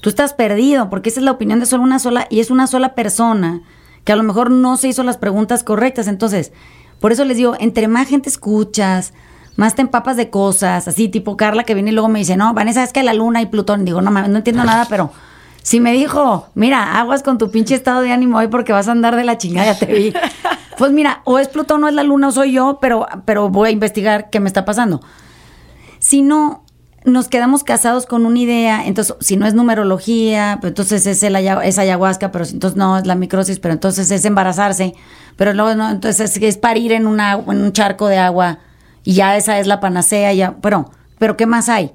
[0.00, 2.66] tú estás perdido, porque esa es la opinión de solo una sola, y es una
[2.66, 3.62] sola persona
[4.04, 6.08] que a lo mejor no se hizo las preguntas correctas.
[6.08, 6.52] Entonces,
[7.00, 9.12] por eso les digo, entre más gente escuchas,
[9.56, 12.54] más te empapas de cosas, así tipo Carla que viene y luego me dice, no,
[12.54, 15.10] Vanessa, es que la luna y Plutón, digo, no mames, no entiendo nada, pero
[15.62, 18.92] si me dijo, mira, aguas con tu pinche estado de ánimo hoy porque vas a
[18.92, 20.12] andar de la chingada, ya te vi.
[20.76, 23.68] Pues mira, o es Plutón o es la luna o soy yo, pero, pero voy
[23.68, 25.00] a investigar qué me está pasando.
[26.00, 26.64] Si no,
[27.04, 31.36] nos quedamos casados con una idea, entonces si no es numerología, pues entonces es, el
[31.36, 34.94] es ayahuasca, pero si- entonces no es la microsis, pero entonces es embarazarse,
[35.36, 38.58] pero luego no, entonces es, es parir en, una, en un charco de agua
[39.04, 41.92] y ya esa es la panacea, ya, pero, pero ¿qué más hay?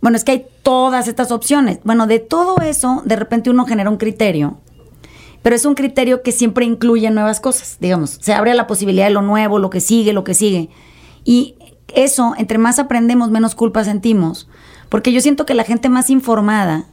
[0.00, 1.80] Bueno, es que hay todas estas opciones.
[1.84, 4.58] Bueno, de todo eso, de repente uno genera un criterio,
[5.42, 8.18] pero es un criterio que siempre incluye nuevas cosas, digamos.
[8.20, 10.70] Se abre la posibilidad de lo nuevo, lo que sigue, lo que sigue.
[11.24, 11.54] Y
[11.94, 14.48] eso, entre más aprendemos, menos culpa sentimos.
[14.88, 16.86] Porque yo siento que la gente más informada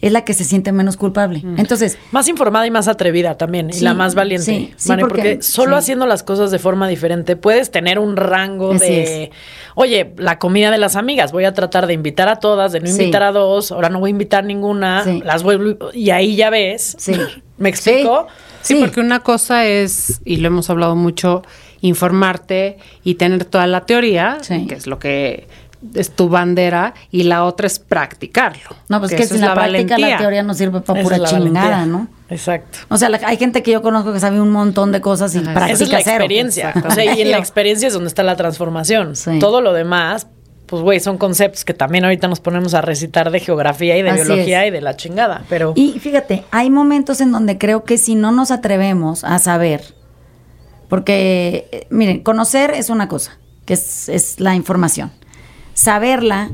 [0.00, 1.42] es la que se siente menos culpable.
[1.56, 4.44] Entonces, Más informada y más atrevida también, y la más valiente.
[4.44, 5.78] sí, sí, Vane, porque- porque, solo sí.
[5.80, 9.30] haciendo las cosas de forma diferente puedes tener un rango Así de,
[9.74, 12.86] oye, la comida de las amigas, voy a tratar de invitar a todas, de no
[12.86, 12.92] Sí.
[12.92, 15.20] invitar a dos, ahora no voy a invitar ninguna, Sí.
[15.24, 16.94] las voy y ahí ya ves.
[16.98, 17.12] Sí.
[17.58, 18.28] ¿Me explico?
[18.62, 18.80] Sí, Sí.
[18.80, 21.42] porque una cosa es, y lo hemos hablado mucho,
[21.98, 24.66] informarte y tener toda la teoría, Sí.
[24.66, 25.46] que es lo que
[25.94, 28.70] es tu bandera, y la otra es practicarlo.
[28.88, 31.86] no, pues que sin es la, práctica la teoría no sirve para pura chingada, valentía.
[31.86, 32.08] ¿no?
[32.30, 32.78] Exacto.
[32.88, 35.38] O sea, la- hay gente que yo conozco que sabe un montón de cosas y
[35.38, 36.16] Ajá, práctica Esa es la cero.
[36.16, 36.74] experiencia.
[36.86, 39.14] O sea, y en la experiencia es donde está la transformación.
[39.16, 39.38] Sí.
[39.38, 40.26] Todo lo demás,
[40.66, 44.10] pues güey, son conceptos que también ahorita nos ponemos a recitar de geografía y de
[44.10, 44.68] Así biología es.
[44.68, 45.44] y de la chingada.
[45.48, 49.94] Pero Y fíjate, hay momentos en donde creo que si no nos atrevemos a saber,
[50.88, 55.10] porque, eh, miren, conocer es una cosa, que es, es la información.
[55.82, 56.50] Saberla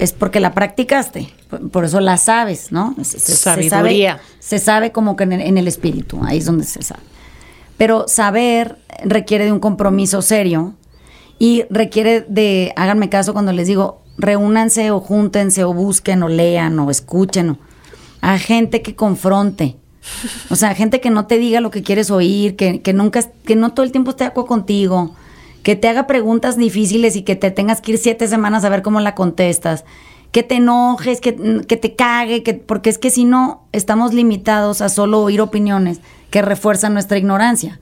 [0.00, 1.28] es porque la practicaste,
[1.70, 2.96] por, eso la sabes, ¿no?
[3.02, 4.16] Se, Sabiduría.
[4.18, 7.02] sabe, se sabe como que en el, en el espíritu, ahí es donde se sabe.
[7.76, 10.74] Pero saber requiere de un compromiso serio
[11.38, 16.76] y requiere de, háganme caso cuando les digo, reúnanse o júntense o busquen o lean
[16.80, 17.58] o escuchen o-
[18.20, 19.76] a gente que confronte.
[20.50, 23.54] O sea, gente que no te diga lo que quieres oír, que, que nunca, que
[23.54, 25.14] no todo el tiempo esté de acuerdo contigo,
[25.62, 28.82] que te haga preguntas difíciles y que te tengas que ir siete semanas a ver
[28.82, 29.84] cómo la contestas,
[30.32, 34.80] que te enojes, que, que te cague, que, porque es que si no, estamos limitados
[34.80, 36.00] a solo oír opiniones
[36.30, 37.80] que refuerzan nuestra ignorancia.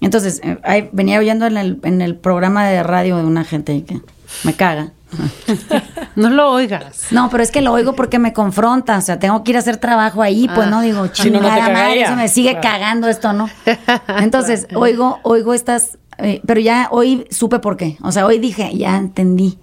[0.00, 4.00] Entonces, eh, venía oyendo en el, en el programa de radio de una gente que
[4.44, 4.92] me caga.
[6.16, 7.06] No lo oigas.
[7.10, 9.60] No, pero es que lo oigo porque me confronta, o sea, tengo que ir a
[9.60, 10.70] hacer trabajo ahí, pues Ah.
[10.70, 12.62] no digo, Si no, no te chingada madre, eso me sigue Claro.
[12.62, 13.48] cagando esto, ¿no?
[14.20, 18.70] Entonces, oigo, oigo estas, eh, pero ya hoy supe por qué, o sea, hoy dije,
[18.76, 19.58] ya entendí.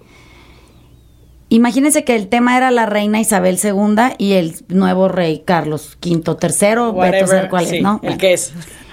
[1.48, 6.34] Imagínense que el tema era la reina Isabel II y el nuevo rey Carlos V,
[6.36, 7.94] tercero, vete a saber whatever, cuál sí, es, ¿no?
[7.94, 8.18] el Bueno.
[8.18, 8.52] que es.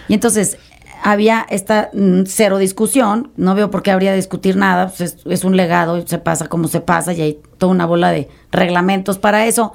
[0.09, 0.57] Y entonces
[1.03, 5.43] había esta mm, cero discusión, no veo por qué habría de discutir nada, pues es,
[5.43, 9.45] un legado, se pasa como se pasa y hay toda una bola de reglamentos para
[9.45, 9.73] eso.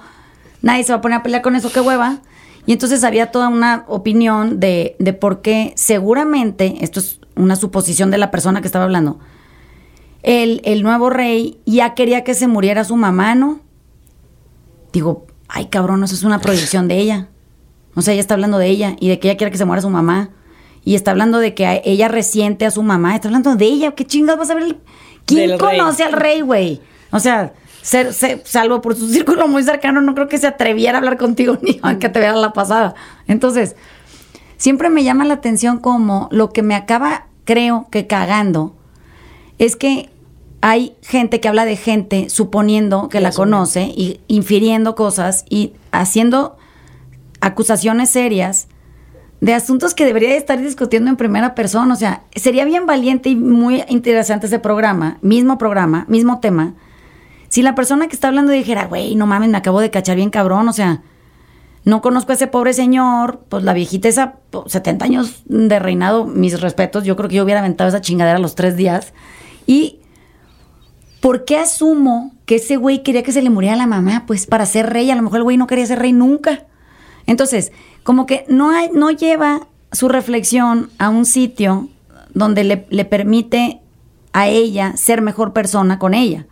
[0.62, 2.20] Nadie se va a poner a pelear con eso, qué hueva.
[2.66, 8.11] Y entonces había toda una opinión de, de por qué seguramente, esto es una suposición
[8.11, 9.18] de la persona que estaba hablando,
[10.22, 13.61] el, el nuevo rey ya quería que se muriera su mamá, ¿no?
[14.93, 17.29] Digo, ay cabrón, eso es una proyección de ella.
[17.95, 19.83] O sea, ella está hablando de ella y de que ella quiere que se muera
[19.83, 20.31] su mamá.
[20.85, 23.14] Y está hablando de que ella resiente a su mamá.
[23.14, 23.93] Está hablando de ella.
[23.93, 24.76] ¿Qué chingas vas a ver?
[25.26, 25.78] ¿Quién Del rey.
[25.78, 26.80] conoce al rey, güey?
[27.11, 30.97] O sea, ser, ser- salvo por su círculo muy cercano, no creo que se atreviera
[30.97, 32.95] a hablar contigo ni aunque te viera la pasada.
[33.26, 33.76] Entonces,
[34.59, 38.74] siempre me llama la atención como lo que me acaba, creo que cagando,
[39.59, 40.11] es que
[40.61, 46.57] hay gente que habla de gente suponiendo que la conoce y infiriendo cosas y haciendo
[47.41, 48.68] acusaciones serias
[49.45, 51.92] de asuntos que debería estar discutiendo en primera persona.
[51.92, 56.72] O sea, sería bien valiente y muy interesante ese programa, mismo programa, mismo tema,
[57.51, 60.30] si la persona que está hablando dijera, güey, no mames, me acabo de cachar bien
[60.30, 61.03] cabrón, o sea,
[61.84, 66.24] no conozco a ese pobre señor, pues la viejita esa, pues, 70 años de reinado,
[66.24, 69.12] mis respetos, yo creo que yo hubiera aventado esa chingadera a los tres días.
[69.66, 70.01] Y,
[71.20, 74.24] ¿por qué asumo que ese güey quería que se le muriera la mamá?
[74.26, 76.64] Pues para ser rey, a lo mejor el güey no quería ser rey nunca.
[77.26, 77.72] Entonces,
[78.05, 81.88] como que no, hay, no lleva su reflexión a un sitio
[82.32, 83.80] donde le, le permite
[84.32, 86.46] a ella ser mejor persona con ella.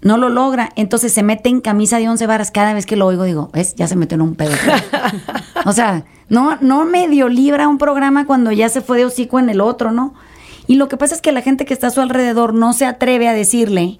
[0.00, 2.50] No lo logra, entonces se mete en camisa de once varas.
[2.50, 3.74] Cada vez que lo oigo digo, ¿ves?
[3.74, 4.52] Ya se metió en un pedo.
[5.64, 9.48] o sea, no, no medio libra un programa cuando ya se fue de hocico en
[9.48, 10.14] el otro, ¿no?
[10.66, 12.86] Y lo que pasa es que la gente que está a su alrededor no se
[12.86, 13.98] atreve a decirle,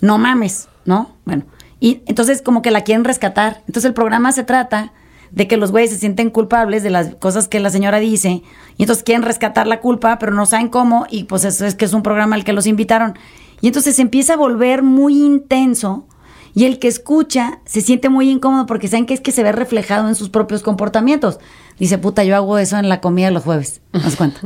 [0.00, 1.10] no mames, ¿no?
[1.24, 1.44] Bueno,
[1.80, 3.62] y entonces como que la quieren rescatar.
[3.66, 4.92] Entonces el programa se trata
[5.32, 8.42] de que los güeyes se sienten culpables de las cosas que la señora dice
[8.76, 11.86] y entonces quieren rescatar la culpa, pero no saben cómo y pues eso es que
[11.86, 13.14] es un programa al que los invitaron.
[13.60, 16.06] Y entonces se empieza a volver muy intenso
[16.54, 19.52] y el que escucha se siente muy incómodo porque saben que es que se ve
[19.52, 21.38] reflejado en sus propios comportamientos.
[21.78, 24.40] Dice, puta, yo hago eso en la comida los jueves, ¿das cuenta?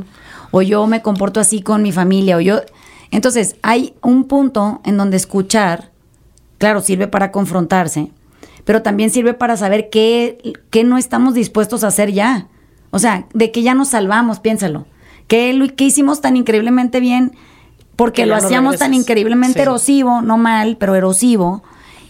[0.53, 2.61] O yo me comporto así con mi familia, o yo...
[3.11, 5.91] Entonces, hay un punto en donde escuchar,
[6.59, 8.11] claro, sirve para confrontarse,
[8.67, 12.49] pero también sirve para saber qué, qué no estamos dispuestos a hacer ya.
[12.91, 14.85] O sea, de que ya nos salvamos, piénsalo.
[15.29, 17.33] ¿Qué, lo- qué hicimos tan increíblemente bien?
[17.97, 19.63] Porque Que lo no hacíamos tan increíblemente Sí.
[19.63, 21.63] erosivo, no mal, pero erosivo,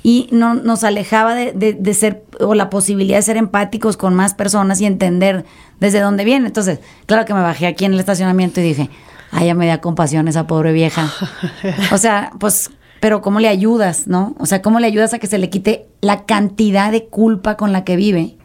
[0.03, 4.15] y no, nos alejaba de, de- de ser, o la posibilidad de ser empáticos con
[4.15, 5.45] más personas y entender
[5.81, 6.47] desde dónde viene.
[6.47, 8.91] Entonces, claro que me bajé aquí en el estacionamiento y dije,
[9.31, 11.11] ay, ya me da compasión esa pobre vieja.
[11.93, 12.71] o sea, pues,
[13.01, 14.35] pero ¿cómo le ayudas, no?
[14.39, 17.73] O sea, ¿cómo le ayudas a que se le quite la cantidad de culpa con
[17.73, 18.37] la que vive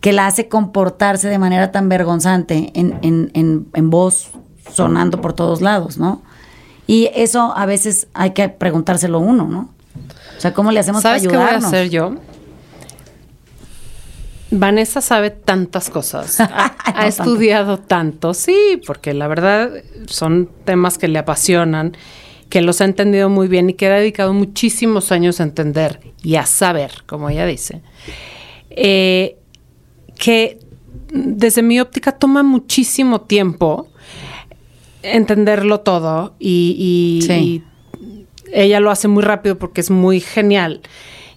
[0.00, 4.30] que la hace comportarse de manera tan vergonzante en, en, en, en voz
[4.72, 6.22] sonando por todos lados, ¿no?
[6.86, 9.70] Y eso a veces hay que preguntárselo uno, ¿no?
[10.36, 11.68] O sea, ¿cómo le hacemos para ¿Sabes qué voy a ayudarnos?
[11.68, 12.14] hacer yo?
[14.50, 19.70] Vanessa sabe tantas cosas, ha, estudiado tanto, sí, porque la verdad
[20.06, 21.94] son temas que le apasionan,
[22.48, 26.36] que los ha entendido muy bien y que ha dedicado muchísimos años a entender y
[26.36, 27.82] a saber, como ella dice,
[28.70, 29.36] eh,
[30.18, 30.58] que
[31.12, 33.88] desde mi óptica toma muchísimo tiempo
[35.02, 37.32] entenderlo todo y, y- Sí.
[38.00, 40.80] y ella lo hace muy rápido porque es muy genial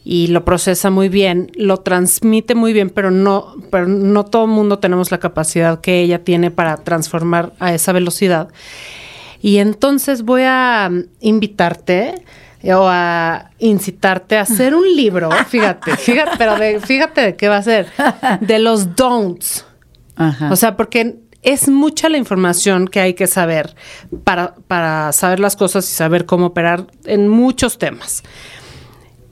[0.04, 4.52] y lo procesa muy bien, lo transmite muy bien, pero no, pero no todo el
[4.52, 8.48] mundo tenemos la capacidad que ella tiene para transformar a esa velocidad.
[9.42, 12.24] Y entonces voy a mm, invitarte
[12.62, 17.50] eh, o a incitarte a hacer un libro, fíjate, fíjate, pero de, fíjate de qué
[17.50, 17.88] va a ser,
[18.40, 19.66] de los don'ts.
[20.16, 20.52] Ajá.
[20.52, 23.76] O sea, porque es mucha la información que hay que saber
[24.24, 28.24] para, para saber las cosas y saber cómo operar en muchos temas.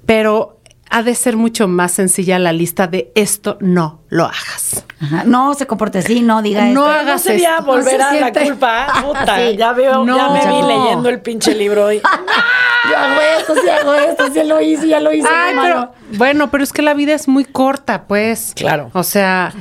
[0.08, 0.59] Pero
[0.92, 4.84] ha de ser mucho más sencilla la lista de esto no lo hagas.
[5.02, 5.24] Ajá.
[5.26, 7.00] No se comporte así, no diga No esto.
[7.02, 7.66] hagas No sería esto.
[7.66, 8.88] volver No se a la culpa.
[9.06, 9.56] Puta, Sí.
[9.58, 10.34] ya veo, ya No.
[10.34, 11.98] me vi leyendo el pinche libro y
[12.90, 15.28] Yo hago esto, sí hago esto, sí lo hice, ya lo hice.
[15.32, 18.54] Ay, pero bueno, pero es que la vida es muy corta, pues.
[18.56, 18.90] Claro.
[18.94, 19.54] O sea,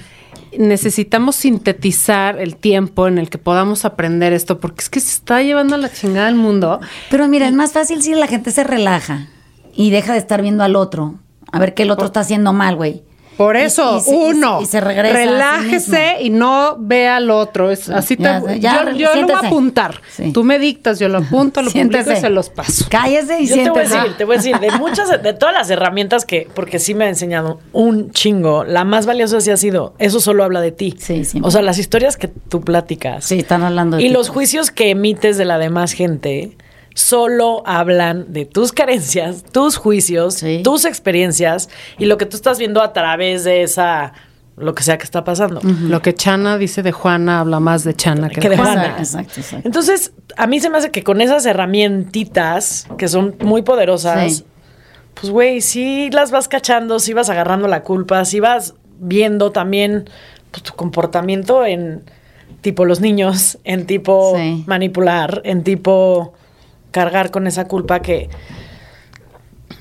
[0.56, 5.42] necesitamos sintetizar el tiempo en el que podamos aprender esto, porque es que se está
[5.42, 6.80] llevando a la chingada el mundo.
[7.10, 9.26] Pero mira, es más fácil si la gente se relaja
[9.78, 11.14] y deja de estar viendo al otro,
[11.52, 13.04] a ver qué el otro está haciendo mal, güey.
[13.36, 17.70] Por eso, y y uno, y se regresa sí relájese y no vea al otro.
[17.70, 20.00] Es, así te, Ya, ya, yo, yo lo voy a apuntar.
[20.10, 20.32] Sí.
[20.32, 22.18] Tú me dictas, yo lo apunto, lo publico Siéntese.
[22.18, 22.86] y se los paso.
[22.90, 25.54] Cállese y Yo te voy a decir, te voy a decir, de muchas, de todas
[25.54, 29.56] las herramientas que, porque sí me ha enseñado un chingo, la más valiosa sí ha
[29.56, 30.96] sido, eso solo habla de ti.
[30.98, 31.46] Sí, siempre.
[31.46, 33.24] O sea, las historias que tú platicas.
[33.24, 34.12] Sí, están hablando de Y ti.
[34.12, 36.56] los juicios que emites de la demás gente
[36.98, 40.62] solo hablan de tus carencias, tus juicios, Sí.
[40.64, 44.14] tus experiencias y lo que tú estás viendo a través de esa,
[44.56, 45.60] lo que sea que está pasando.
[45.62, 48.80] Lo que Chana dice de Juana habla más de Chana que, Que de de Juana.
[48.82, 48.98] Juana.
[48.98, 49.64] Exacto, exacto.
[49.68, 54.44] Entonces, a mí se me hace que con esas herramientitas que son muy poderosas, Sí.
[55.14, 60.10] pues güey, sí las vas cachando, sí vas agarrando la culpa, sí vas viendo también
[60.50, 62.02] pues, tu comportamiento en
[62.60, 64.64] tipo los niños, en tipo Sí.
[64.66, 66.34] manipular, en tipo
[66.90, 68.28] cargar con esa culpa que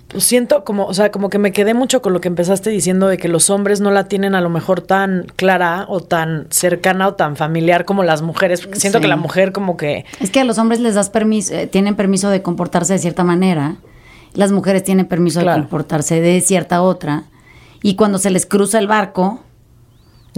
[0.10, 3.08] pues siento como, o sea, como que me quedé mucho con lo que empezaste diciendo
[3.10, 7.10] de que los hombres no la tienen a lo mejor tan clara o tan cercana
[7.10, 9.02] o tan familiar como las mujeres, porque siento Sí.
[9.02, 11.96] que la mujer como que Es que a los hombres les das permiso, eh, tienen
[11.96, 13.76] permiso de comportarse de cierta manera,
[14.34, 15.58] las mujeres tienen permiso Claro.
[15.58, 17.24] de comportarse de cierta otra,
[17.84, 19.42] y cuando se les cruza el barco,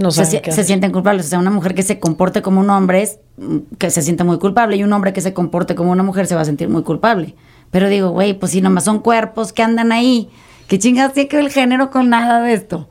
[0.00, 1.26] no se, se sienten culpables.
[1.26, 4.24] O sea, una mujer que se comporte como un hombre es mm, que se siente
[4.24, 6.68] muy culpable, y un hombre que se comporte como una mujer se va a sentir
[6.68, 7.34] muy culpable.
[7.70, 10.28] Pero digo, güey, pues si nomás son cuerpos que andan ahí,
[10.66, 12.88] ¿qué chingas tiene que ver el género con nada de esto?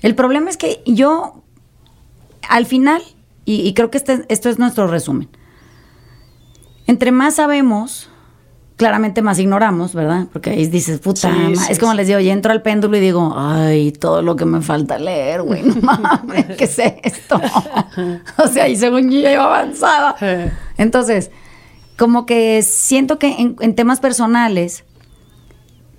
[0.00, 1.42] El problema es que yo,
[2.48, 3.02] al final,
[3.44, 5.28] y, y creo que este- esto es nuestro resumen,
[6.86, 8.08] entre más sabemos,
[8.82, 10.26] claramente más ignoramos, ¿verdad?
[10.32, 11.98] Porque ahí dices, puta, Sí, ma- sí, es como sí.
[11.98, 15.42] les digo, yo entro al péndulo y digo, ay, todo lo que me falta leer,
[15.42, 17.40] güey, no mames, ¿qué es esto?
[18.38, 20.16] o sea, y según yo ya iba avanzada.
[20.78, 21.30] Entonces,
[21.96, 24.82] como que siento que en, en temas personales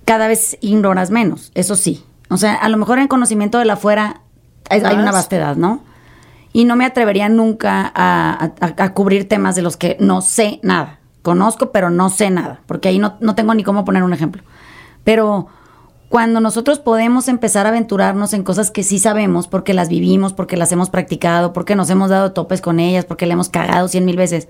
[0.04, 2.04] cada vez ignoras menos, eso sí.
[2.28, 4.20] O sea, a lo mejor en conocimiento de la afuera
[4.68, 5.82] hay, hay una vastedad, ¿no?
[6.52, 10.60] Y no me atrevería nunca a, a- a cubrir temas de los que no sé
[10.62, 10.98] nada.
[11.24, 14.42] Conozco, pero no sé nada, porque ahí no, no tengo ni cómo poner un ejemplo.
[15.04, 15.46] Pero
[16.10, 20.58] cuando nosotros podemos empezar a aventurarnos en cosas que sí sabemos, porque las vivimos, porque
[20.58, 24.04] las hemos practicado, porque nos hemos dado topes con ellas, porque le hemos cagado cien
[24.04, 24.48] mil veces,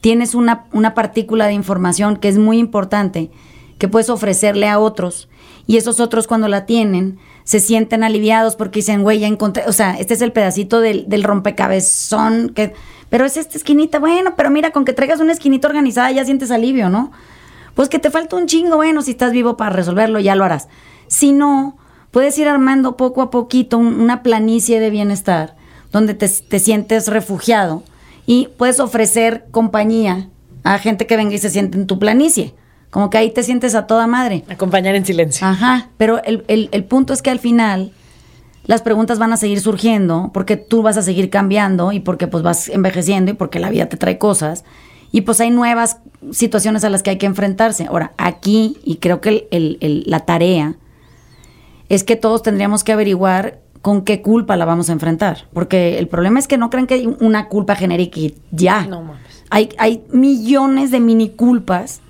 [0.00, 3.30] tienes una, una partícula de información que es muy importante,
[3.78, 5.28] que puedes ofrecerle a otros,
[5.68, 9.72] y esos otros cuando la tienen se sienten aliviados porque dicen, güey, ya encontré, o
[9.72, 12.74] sea, este es el pedacito del, del rompecabezón, que,
[13.10, 16.50] pero es esta esquinita, bueno, pero mira, con que traigas una esquinita organizada ya sientes
[16.50, 17.10] alivio, ¿no?
[17.74, 20.68] Pues que te falta un chingo, bueno, si estás vivo para resolverlo, ya lo harás.
[21.06, 21.76] Si no,
[22.10, 25.54] puedes ir armando poco a poquito un- una planicie de bienestar
[25.92, 27.82] donde te, te sientes refugiado
[28.26, 30.28] y puedes ofrecer compañía
[30.64, 32.54] a gente que venga y se siente en tu planicie.
[32.90, 34.44] Como que ahí te sientes a toda madre.
[34.50, 35.46] acompañar en silencio.
[35.46, 37.92] Ajá, pero el, el- el punto es que al final
[38.68, 42.44] las preguntas van a seguir surgiendo porque tú vas a seguir cambiando y porque pues
[42.44, 44.64] vas envejeciendo y porque la vida te trae cosas
[45.10, 45.98] y pues hay nuevas
[46.30, 47.86] situaciones a las que hay que enfrentarse.
[47.86, 50.76] Ahora, aquí, y creo que el- el- el- la tarea
[51.88, 55.46] es que todos tendríamos que averiguar con qué culpa la vamos a enfrentar.
[55.54, 58.86] Porque el problema es que no crean que hay una culpa genérica y ya.
[58.86, 59.22] No mames.
[59.50, 62.02] Hay, hay millones de mini culpas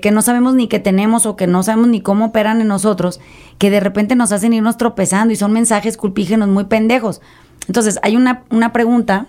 [0.00, 3.20] que, no sabemos ni que tenemos o que no sabemos ni cómo operan en nosotros,
[3.58, 7.20] que de repente nos hacen irnos tropezando y son mensajes culpígenos muy pendejos.
[7.68, 9.28] Entonces, hay una, una pregunta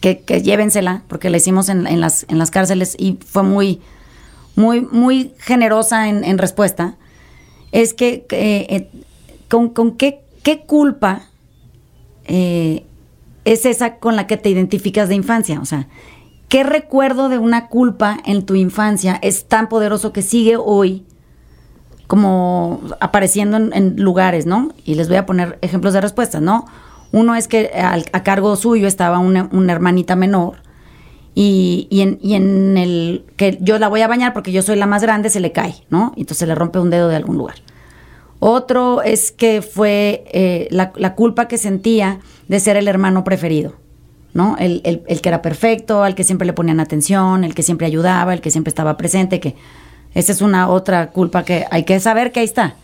[0.00, 3.80] que, que llévensela, porque la hicimos en, las, en las cárceles y fue muy,
[4.56, 6.96] muy, muy generosa en, respuesta.
[7.72, 8.90] Es que, eh,
[9.48, 11.30] ¿con, con qué, qué culpa
[12.26, 12.84] eh,
[13.46, 15.60] es esa con la que te identificas de infancia?
[15.60, 15.88] O sea,
[16.48, 21.04] ¿qué recuerdo de una culpa en tu infancia es tan poderoso que sigue hoy
[22.06, 24.72] como apareciendo en, lugares, ¿no?
[24.84, 26.66] Y les voy a poner ejemplos de respuestas, ¿no?
[27.12, 30.56] Uno es que a cargo suyo estaba una, hermanita menor
[31.34, 35.30] y, en, el que yo la voy a bañar porque yo soy la más grande,
[35.30, 36.12] se le cae, ¿no?
[36.16, 37.56] Entonces se le rompe un dedo de algún lugar.
[38.38, 43.74] Otro es que fue eh, la culpa que sentía de ser el hermano preferido,
[44.36, 44.54] ¿no?
[44.58, 47.86] El, el- el que era perfecto, al que siempre le ponían atención, el que siempre
[47.86, 49.56] ayudaba, el que siempre estaba presente, que
[50.14, 52.74] esa es una otra culpa que hay que saber que ahí está.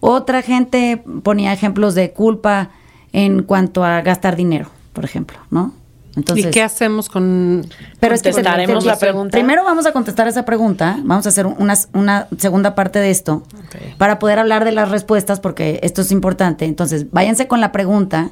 [0.00, 2.70] Otra gente ponía ejemplos de culpa
[3.12, 5.72] en cuanto a gastar dinero, por ejemplo, ¿no?
[6.16, 7.66] Entonces, ¿Y qué hacemos con...?
[7.98, 9.32] pero es que Contestaremos te- la pregunta.
[9.36, 10.96] Primero vamos a contestar esa pregunta.
[11.02, 13.42] Vamos a hacer una, una segunda parte de esto
[13.98, 16.66] para poder hablar de las respuestas, porque esto es importante.
[16.66, 18.30] Entonces, váyanse con la pregunta.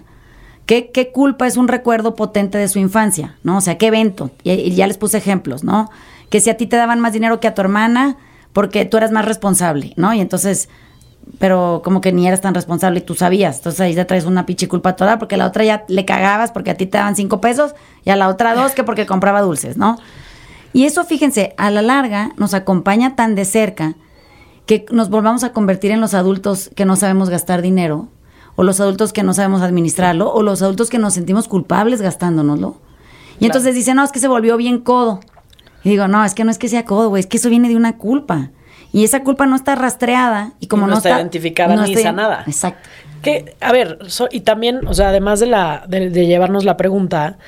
[0.66, 3.36] ¿Qué, qué culpa es un recuerdo potente de su infancia?
[3.42, 3.58] ¿No?
[3.58, 4.30] O sea, ¿qué evento?
[4.44, 5.90] Y, ya les puse ejemplos, ¿no?
[6.30, 8.16] Que si a ti te daban más dinero que a tu hermana,
[8.52, 10.14] porque tú eras más responsable, ¿no?
[10.14, 10.68] Y entonces,
[11.38, 13.56] pero como que ni eras tan responsable y tú sabías.
[13.56, 16.52] Entonces ahí te traes una pinche culpa toda, porque a la otra ya le cagabas
[16.52, 19.42] porque a ti te daban cinco pesos y a la otra dos que porque compraba
[19.42, 19.98] dulces, ¿no?
[20.72, 23.94] Y eso, fíjense, a la larga nos acompaña tan de cerca
[24.66, 28.08] que nos volvamos a convertir en los adultos que no sabemos gastar dinero,
[28.57, 32.76] o los adultos que no sabemos administrarlo, o los adultos que nos sentimos culpables gastándonoslo.
[33.40, 35.20] Y entonces dicen, no, es que se volvió bien codo.
[35.84, 37.68] Y digo, no, es que no es que sea codo, güey, es que eso viene
[37.68, 38.50] de una culpa.
[38.92, 42.03] Y esa culpa no está rastreada y como Y no no, está identificada ni está-
[42.05, 42.44] sanada.
[42.46, 42.88] Exacto.
[43.22, 46.76] Que, a ver, so- y también, o sea, además de la de, de llevarnos la
[46.76, 47.38] pregunta,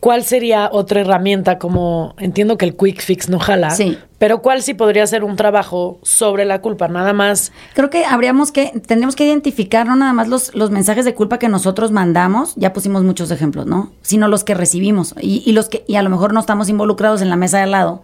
[0.00, 3.98] ¿cuál sería otra herramienta como entiendo que el quick fix no jala, Sí.
[4.24, 8.52] Pero cuál sí podría ser un trabajo sobre la culpa, nada más Creo que habríamos
[8.52, 12.54] que, tendríamos que identificar no nada más los, los mensajes de culpa que nosotros mandamos,
[12.56, 13.92] ya pusimos muchos ejemplos, ¿no?
[14.00, 17.20] Sino los que recibimos y, y los que, y a lo mejor no estamos involucrados
[17.20, 18.02] en la mesa de al lado.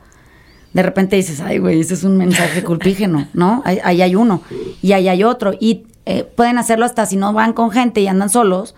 [0.74, 3.62] De repente dices, ay, güey, ese es un mensaje culpígeno, ¿no?
[3.64, 4.42] Ahí, ahí hay uno
[4.82, 5.54] y ahí hay otro.
[5.58, 8.74] Y eh, pueden hacerlo hasta si no van con gente y andan solos,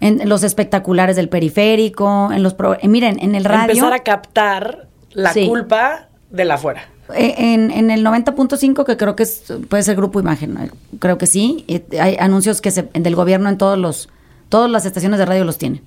[0.00, 2.52] en los espectaculares del periférico, en los...
[2.52, 3.70] pro- eh, miren, en el radio...
[3.72, 5.48] empezar a captar la Sí.
[5.48, 6.88] culpa de la afuera.
[7.14, 11.26] Eh, En, en el 90.5, que creo que es, puede ser Grupo Imagen, creo que
[11.26, 14.08] sí, eh, hay anuncios que se, del gobierno en todos los,
[14.48, 15.82] todas las estaciones de radio los tienen.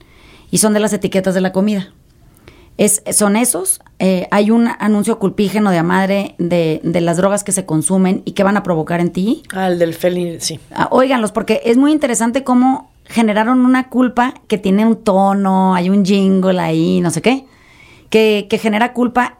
[0.51, 1.91] Y son de las etiquetas de la comida.
[2.77, 3.79] Es, son esos.
[3.99, 8.21] eh, hay un anuncio culpígeno de a madre de, de las drogas que se consumen
[8.25, 9.43] y que van a provocar en ti.
[9.53, 10.59] Ah, el del felín, sí.
[10.71, 15.89] Ah, óiganlos, porque es muy interesante cómo generaron una culpa que tiene un tono, hay
[15.89, 17.45] un jingle ahí, no sé qué,
[18.09, 19.37] que, que genera culpa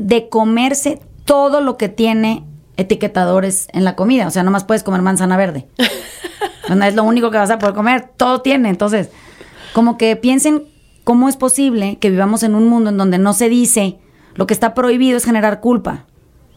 [0.00, 2.44] de comerse todo lo que tiene
[2.76, 4.26] etiquetadores en la comida.
[4.26, 5.68] O sea, nomás puedes comer manzana verde.
[6.68, 8.68] no es lo único que vas a poder comer, todo tiene.
[8.68, 9.10] Entonces,
[9.72, 10.64] como que piensen
[11.04, 13.98] cómo es posible que vivamos en un mundo en donde no se dice
[14.34, 16.06] lo que está prohibido es generar culpa.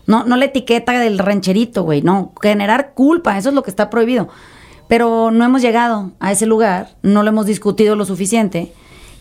[0.06, 3.90] No, no la etiqueta del rancherito, güey, no, generar culpa, eso es lo que está
[3.90, 4.30] prohibido.
[4.88, 8.74] Pero no hemos llegado a ese lugar, no lo hemos discutido lo suficiente.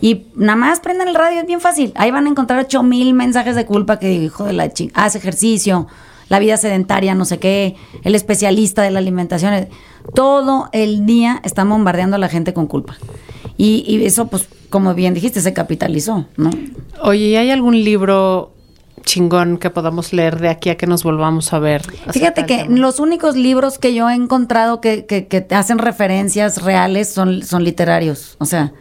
[0.02, 1.92] Y nada más prendan el radio, es bien fácil.
[1.94, 5.14] Ahí van a encontrar ocho mil mensajes de culpa que, hijo de la ching, haz
[5.14, 5.86] ejercicio,
[6.28, 9.68] la vida sedentaria, no sé qué, el especialista de la alimentación.
[10.12, 12.96] Todo el día están bombardeando a la gente con culpa.
[13.56, 16.50] Y, y eso, pues, como bien dijiste, se capitalizó, ¿no?
[17.00, 18.52] Oye, ¿y hay algún libro
[19.04, 21.82] chingón que podamos leer de aquí a que nos volvamos a ver?
[22.10, 22.76] Fíjate que tema?
[22.76, 27.62] los únicos libros que yo he encontrado que, que, que hacen referencias reales son, son
[27.62, 28.34] literarios.
[28.40, 28.72] O sea,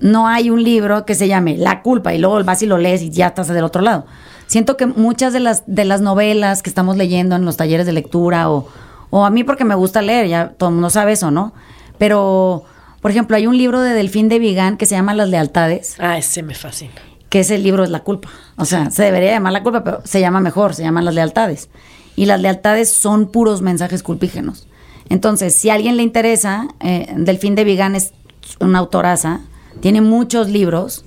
[0.00, 3.02] no hay un libro que se llame La culpa y luego vas y lo lees
[3.02, 4.06] y ya estás del otro lado.
[4.46, 7.92] Siento que muchas de las, de las novelas que estamos leyendo en los talleres de
[7.92, 8.68] lectura o,
[9.10, 11.52] o a mí porque me gusta leer, ya todo el mundo sabe eso, ¿no?
[11.98, 12.64] Pero,
[13.00, 16.18] por ejemplo, hay un libro de Delfín de Vigán que se llama Las Lealtades Ah,
[16.18, 16.92] ese me fascina.
[17.28, 18.28] que ese libro es la culpa.
[18.56, 21.70] O sea, se debería llamar la culpa, pero se llama mejor, se llaman las lealtades.
[22.16, 24.66] Y las lealtades son puros mensajes culpígenos.
[25.08, 28.12] Entonces, si a alguien le interesa, eh, Delfín de Vigán es
[28.60, 29.40] una autoraza,
[29.80, 31.04] tiene muchos libros,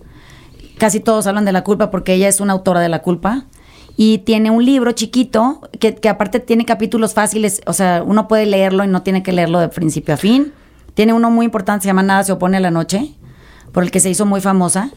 [0.78, 3.46] casi todos hablan de la culpa porque ella es una autora de la culpa.
[3.98, 8.46] Y tiene un libro chiquito que, que aparte tiene capítulos fáciles, o sea, uno puede
[8.46, 10.52] leerlo y no tiene que leerlo de principio a fin.
[10.96, 13.14] Tiene uno muy importante, se llama Nada se opone a la noche,
[13.72, 14.92] por el que se hizo muy famosa.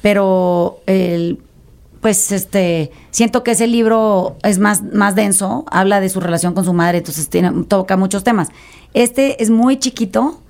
[0.00, 1.40] Pero el,
[2.00, 6.64] pues este siento que ese libro es más, más denso, habla de su relación con
[6.64, 8.48] su madre, entonces tiene, toca muchos temas.
[8.94, 10.40] Este es muy chiquito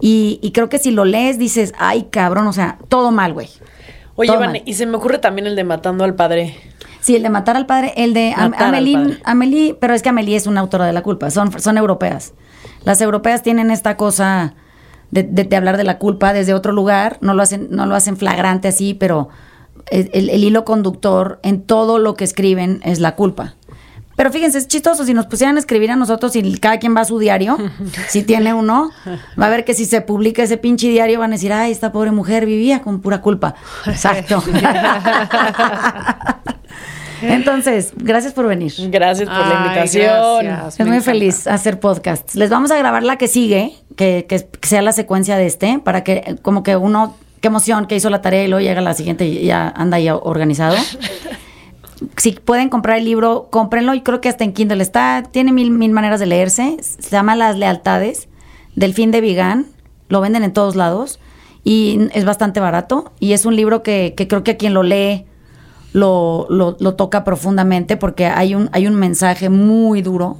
[0.00, 3.48] y, y creo que si lo lees dices, ay cabrón, o sea, todo mal, güey.
[4.14, 4.62] Oye, mal.
[4.64, 6.54] y se me ocurre también el de Matando al Padre.
[7.00, 9.18] Sí, el de matar al padre, el de Am- Amelie.
[9.24, 12.32] Amelie, pero es que Amelie es una autora de la culpa, son, son europeas.
[12.84, 14.54] Las europeas tienen esta cosa
[15.10, 17.96] de, de- de hablar de la culpa desde otro lugar, no lo hacen, no lo
[17.96, 19.30] hacen flagrante así, pero
[19.90, 23.56] el, el- el hilo conductor en todo lo que escriben es la culpa.
[24.16, 27.00] Pero fíjense, es chistoso, si nos pusieran a escribir a nosotros y cada quien va
[27.00, 27.56] a su diario,
[28.08, 28.90] si tiene uno,
[29.40, 31.92] va a ver que si se publica ese pinche diario van a decir, ay, esta
[31.92, 33.54] pobre mujer vivía con pura culpa.
[33.86, 34.42] Exacto.
[37.22, 38.72] Entonces, gracias por venir.
[38.90, 40.44] Gracias por la invitación.
[40.44, 40.78] gracias.
[40.80, 41.12] Me muy encanta.
[41.12, 42.34] feliz hacer podcasts.
[42.34, 45.78] Les vamos a grabar la que sigue, que, que- que sea la secuencia de este,
[45.84, 48.94] para que como que uno, qué emoción que hizo la tarea y luego llega la
[48.94, 50.76] siguiente y ya anda ya organizado.
[52.16, 53.94] si pueden comprar el libro, cómprenlo.
[53.94, 55.22] Y creo que hasta en Kindle está.
[55.30, 56.76] Tiene mil, mil maneras de leerse.
[56.80, 58.28] Se llama Las Lealtades,
[58.76, 59.66] del fin de Vigan.
[60.08, 61.18] Lo venden en todos lados.
[61.64, 63.12] Y es bastante barato.
[63.20, 65.26] Y es un libro que, que creo que a quien lo lee
[65.92, 70.38] lo, lo- lo toca profundamente porque hay un, hay un mensaje muy duro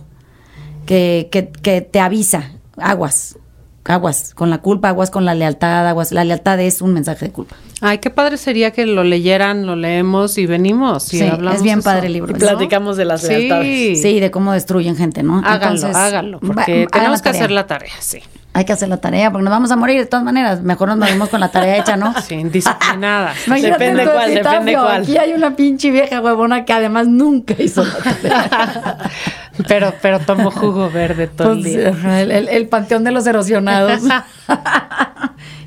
[0.87, 2.53] que, que, que te avisa.
[2.79, 3.37] Aguas.
[3.85, 6.13] Aguas con la culpa, aguas con la lealtad, aguas.
[6.13, 7.57] La lealtad es un mensaje de culpa.
[7.81, 11.63] Ay, qué padre sería que lo leyeran, lo leemos y venimos y Sí, hablamos es
[11.65, 11.85] bien eso.
[11.91, 12.31] padre el libro.
[12.37, 13.29] Y platicamos de las Sí.
[13.29, 14.01] lealtades.
[14.03, 15.39] Sí, de cómo destruyen gente, ¿no?
[15.45, 18.21] Háganlo, Entonces, háganlo, porque tenemos que hacer la tarea, sí.
[18.55, 20.61] Hay que hacer la tarea, porque nos vamos a morir de todas maneras.
[20.63, 22.15] Mejor nos morimos con la tarea hecha, ¿no?
[22.27, 23.37] Sí, disciplinadas.
[23.47, 25.03] Imagínate Depende cuál, depende cuál.
[25.03, 28.99] Aquí hay una pinche vieja huevona que además nunca hizo la tarea.
[29.69, 32.21] pero, pero tomo jugo verde todo el Pues, día.
[32.23, 34.03] el, el- el panteón de los erosionados.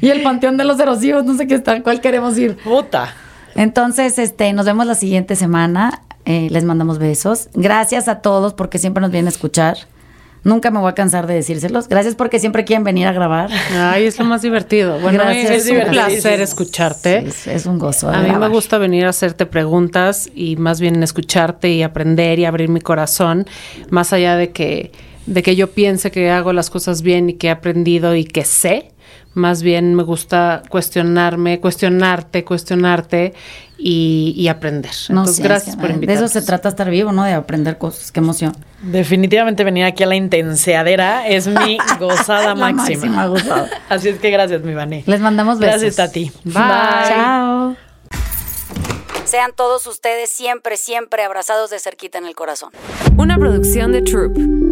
[0.01, 2.55] y el panteón de los erosivos, no sé qué está, ¿cuál queremos ir?
[2.57, 3.09] Puta.
[3.55, 6.01] Entonces, este, nos vemos la siguiente semana.
[6.25, 7.49] Eh, les mandamos besos.
[7.53, 9.77] Gracias a todos porque siempre nos vienen a escuchar.
[10.45, 11.89] Nunca me voy a cansar de decírselos.
[11.89, 13.49] Gracias porque siempre quieren venir a grabar.
[13.75, 14.99] Ay, es lo más divertido.
[14.99, 15.65] Bueno, Gracias.
[15.65, 17.21] es un placer escucharte.
[17.21, 18.11] Sí, es, es un gozo.
[18.11, 22.45] A mí me gusta venir a hacerte preguntas y más bien escucharte y aprender y
[22.45, 23.47] abrir mi corazón,
[23.89, 24.91] más allá de que,
[25.25, 28.45] de que yo piense que hago las cosas bien y que he aprendido y que
[28.45, 28.91] sé.
[29.33, 33.33] Más bien me gusta cuestionarme, cuestionarte, cuestionarte
[33.77, 34.91] y, y aprender.
[35.09, 36.25] No Entonces, gracias es que, por De invitarme.
[36.25, 37.23] eso se trata estar vivo, ¿no?
[37.23, 38.11] De aprender cosas.
[38.11, 38.55] Qué emoción.
[38.81, 42.97] Definitivamente venir aquí a la intenseadera es mi gozada La máxima.
[42.97, 43.69] máxima gozada.
[43.89, 45.03] Así es que gracias, mi Vane.
[45.05, 45.81] Les mandamos besos.
[45.81, 46.31] Gracias, Tati.
[46.43, 46.53] Bye.
[46.53, 47.75] Chao.
[49.25, 52.69] Sean todos ustedes siempre, siempre abrazados de cerquita en el corazón.
[53.17, 54.64] Una producción de Troop.